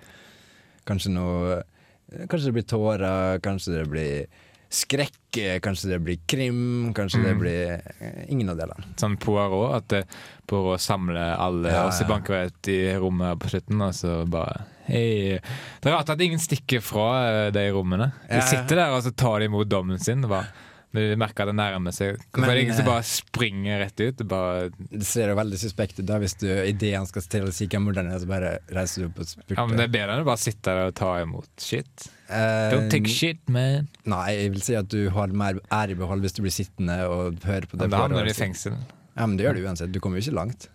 Kanskje 0.87 1.11
noe 1.15 1.63
Kanskje 2.07 2.47
det 2.47 2.53
blir 2.55 2.63
tårer, 2.63 3.39
kanskje 3.43 3.73
det 3.73 3.87
blir 3.91 4.45
skrekk, 4.71 5.37
kanskje 5.63 5.89
det 5.91 5.97
blir 6.05 6.21
krim, 6.27 6.93
kanskje 6.95 7.19
det 7.23 7.33
Mm. 7.33 7.39
blir 7.41 7.81
eh, 7.99 8.23
ingen 8.31 8.49
av 8.49 8.55
delene. 8.55 8.85
Sånn 8.95 9.17
Poirot, 9.19 9.75
at 9.75 9.87
det, 9.89 10.01
Poirot 10.47 10.79
samler 10.79 11.35
alle 11.35 11.67
Ja, 11.67 11.87
oss 11.87 11.99
i 11.99 12.05
ja. 12.07 12.47
I 12.71 12.95
rommet 12.97 13.39
på 13.39 13.49
slutten, 13.49 13.81
og 13.81 13.91
så 13.93 14.25
bare 14.25 14.63
Hei. 14.87 15.39
Det 15.81 15.91
er 15.91 15.97
rart 15.97 16.09
at 16.09 16.21
ingen 16.21 16.39
stikker 16.39 16.79
fra 16.79 17.07
eh, 17.27 17.51
de 17.51 17.69
rommene. 17.75 18.13
De 18.29 18.39
sitter 18.41 18.75
der 18.79 18.89
og 18.95 19.03
så 19.03 19.11
tar 19.11 19.39
de 19.39 19.45
imot 19.51 19.67
dommen 19.67 19.99
sin. 19.99 20.21
Bare, 20.21 20.47
Når 20.95 21.09
du 21.11 21.15
merker 21.19 21.49
det 21.49 21.53
nærmer 21.57 21.91
seg. 21.93 22.15
Hvorfor 22.31 22.49
er 22.53 22.55
det 22.55 22.61
ingen 22.63 22.77
som 22.77 22.85
eh, 22.85 22.89
bare 22.93 23.03
springer 23.05 23.81
rett 23.83 23.99
ut? 23.99 24.15
Det 24.21 24.27
Bare, 24.31 24.69
Det 24.93 25.05
ser 25.05 25.29
jo 25.33 25.35
veldig 25.37 25.59
suspekt 25.59 25.99
ut 25.99 26.05
da 26.07 26.17
hvis 26.23 26.37
du 26.39 26.45
idet 26.47 26.93
han 26.95 27.05
skal 27.09 27.25
til 27.27 27.47
å 27.49 27.51
si 27.53 27.67
hvem 27.67 27.83
morderen 27.89 28.11
er, 28.13 28.21
så 28.23 28.29
bare 28.29 28.53
reiser 28.73 29.03
du 29.03 29.09
opp 29.09 29.19
og 29.19 29.27
spurter. 29.27 29.57
ja, 29.59 29.65
men 29.67 29.81
det 29.81 29.87
er 29.89 29.93
bedre 29.97 30.15
enn 30.15 30.23
å 30.23 30.29
bare 30.29 30.41
sitte 30.41 30.63
der 30.71 30.89
og 30.93 30.95
ta 30.97 31.11
imot 31.21 31.49
shit. 31.59 32.07
Uh, 32.31 32.71
Don't 32.73 32.89
take 32.91 33.11
shit, 33.11 33.41
man. 33.51 33.89
Nei, 34.07 34.27
jeg 34.39 34.53
vil 34.55 34.63
si 34.63 34.77
at 34.79 34.87
du 34.91 35.09
har 35.15 35.27
mer 35.43 35.59
ære 35.67 35.95
i 35.95 35.99
behold 35.99 36.23
hvis 36.23 36.35
du 36.39 36.41
blir 36.45 36.55
sittende 36.55 36.97
og 37.11 37.43
høre 37.47 37.67
på 37.67 37.75
det. 37.75 37.83
Men 37.85 37.93
da 37.93 38.01
havner 38.05 38.23
du 38.27 38.31
i 38.31 38.37
fengsel. 38.37 38.79
Ja, 39.17 39.25
men 39.25 39.35
det 39.39 39.47
gjør 39.47 39.57
du 39.59 39.63
uansett. 39.67 39.91
Du 39.91 39.99
kommer 39.99 40.21
jo 40.21 40.27
ikke 40.27 40.37
langt. 40.39 40.69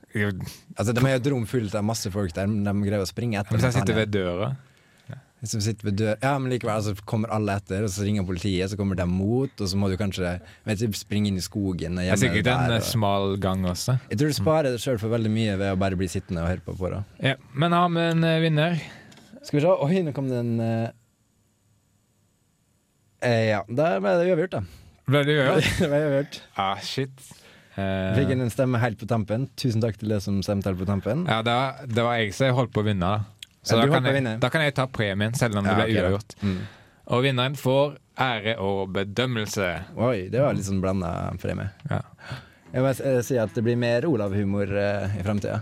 Altså, 0.76 0.92
De 0.92 1.00
har 1.04 1.14
jo 1.16 1.20
et 1.22 1.30
rom 1.32 1.44
fullt 1.48 1.74
av 1.78 1.84
masse 1.88 2.10
folk 2.12 2.34
der, 2.36 2.48
men 2.50 2.64
de 2.68 2.72
greier 2.88 3.00
å 3.04 3.08
springe 3.08 3.40
etter. 3.40 3.54
Hvis 3.56 3.64
jeg 3.64 3.72
han 3.72 3.80
sitter 3.80 3.94
er- 3.96 4.00
ved 4.04 4.12
døra 4.12 4.48
Hvis 5.42 5.56
du 5.56 5.60
sitter 5.64 5.88
ved 5.88 5.96
dør 5.98 6.12
Ja, 6.22 6.36
men 6.38 6.52
likevel, 6.52 6.76
altså, 6.78 6.94
kommer 7.04 7.32
alle 7.34 7.56
etter, 7.58 7.82
og 7.82 7.90
så 7.90 8.04
ringer 8.06 8.22
politiet, 8.22 8.70
så 8.70 8.76
kommer 8.78 8.94
de 8.94 9.06
mot, 9.10 9.50
og 9.50 9.66
så 9.72 9.74
må 9.80 9.88
du 9.90 9.96
kanskje 9.98 10.36
vet 10.68 10.84
springe 10.94 11.32
inn 11.32 11.40
i 11.40 11.42
skogen. 11.42 11.98
og 11.98 12.04
Det 12.04 12.12
er 12.14 12.20
sikkert 12.20 12.50
en 12.52 12.70
eh, 12.70 12.76
og- 12.78 12.86
smal 12.86 13.36
gang 13.42 13.64
også. 13.66 13.96
Jeg 14.12 14.20
tror 14.20 14.30
du 14.30 14.36
sparer 14.38 14.70
deg 14.70 14.78
sjøl 14.78 15.00
for 15.02 15.10
veldig 15.10 15.32
mye 15.34 15.56
ved 15.58 15.72
å 15.74 15.78
bare 15.82 15.98
bli 15.98 16.06
sittende 16.06 16.44
og 16.44 16.48
høre 16.52 16.62
på. 16.62 16.76
på 16.78 16.92
det. 16.94 17.02
Ja, 17.32 17.34
men 17.54 17.72
har 17.74 17.88
vi 17.90 18.00
en 18.12 18.22
eh, 18.24 18.38
vinner? 18.44 18.78
Skal 19.42 19.58
vi 19.58 19.64
se. 19.66 19.74
Oi, 19.82 20.02
nå 20.06 20.14
kom 20.14 20.28
det 20.30 20.38
en 20.38 20.54
eh, 20.60 20.88
eh, 23.26 23.44
Ja, 23.50 23.64
da 23.66 23.96
ble 23.98 24.14
det 24.20 24.30
uavgjort, 24.30 24.54
da. 24.54 24.62
Ble 25.10 25.24
det 25.26 25.38
uavgjort? 25.40 25.70
det 25.82 25.90
ble 25.90 26.02
uavgjort. 26.06 26.40
Ah, 26.56 26.78
shit. 26.78 27.28
Uh, 27.72 28.12
Fikk 28.14 28.30
en 28.36 28.50
stemme 28.52 28.78
helt 28.78 28.98
på 29.00 29.06
tampen. 29.08 29.48
Tusen 29.58 29.80
takk 29.82 29.96
til 29.98 30.12
deg 30.12 30.20
som 30.22 30.38
stemte 30.44 30.68
helt 30.70 30.78
på 30.78 30.86
tampen. 30.86 31.26
ja, 31.26 31.40
det 31.42 31.54
var, 31.56 31.86
det 31.88 32.04
var 32.04 32.18
jeg 32.20 32.34
som 32.36 32.54
holdt 32.54 32.70
på 32.74 32.82
å 32.84 32.86
vinne. 32.92 33.00
da. 33.16 33.41
Så 33.62 33.78
da 33.78 33.86
kan, 33.86 34.06
jeg, 34.10 34.38
da 34.42 34.48
kan 34.50 34.64
jeg 34.64 34.74
ta 34.74 34.88
premien, 34.90 35.34
selv 35.38 35.60
om 35.60 35.66
det 35.66 35.74
ble 35.78 35.84
ok, 35.86 35.92
da. 35.94 36.06
uavgjort. 36.06 36.34
Mm. 36.42 36.62
Og 37.14 37.22
vinneren 37.22 37.58
får 37.58 37.98
ære 38.22 38.56
og 38.62 38.88
bedømmelse. 38.94 39.68
Oi, 39.96 40.16
det 40.32 40.42
var 40.42 40.56
litt 40.56 40.66
sånn 40.66 40.80
blanda 40.82 41.12
premie. 41.42 41.70
Ja. 41.90 42.00
Jeg 42.72 42.84
må 42.84 42.90
eh, 42.90 43.20
si 43.26 43.36
at 43.38 43.52
det 43.54 43.64
blir 43.66 43.78
mer 43.78 44.06
Olav-humor 44.08 44.70
uh, 44.72 45.14
i 45.18 45.22
framtida. 45.22 45.60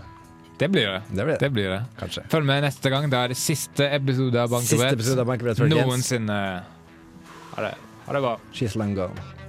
Det 0.61 0.69
blir 0.69 0.87
det. 0.87 1.01
Det 1.09 1.25
blir 1.25 1.33
det. 1.33 1.39
Det 1.41 1.49
blir 1.49 1.69
det. 1.73 1.81
Kanskje. 1.99 2.25
Følg 2.29 2.45
med 2.45 2.63
neste 2.67 2.93
gang. 2.93 3.09
Da 3.11 3.25
er 3.25 3.33
det 3.33 3.39
siste 3.41 3.89
episode 3.97 4.37
av 4.45 4.53
Bankebrett 4.53 5.63
noensinne. 5.65 6.39
Ha 7.57 7.67
det. 7.67 7.75
Ha 8.05 8.17
det 8.17 8.25
bra. 8.29 8.35
She's 8.53 8.77
long 8.77 8.93
gone. 8.97 9.40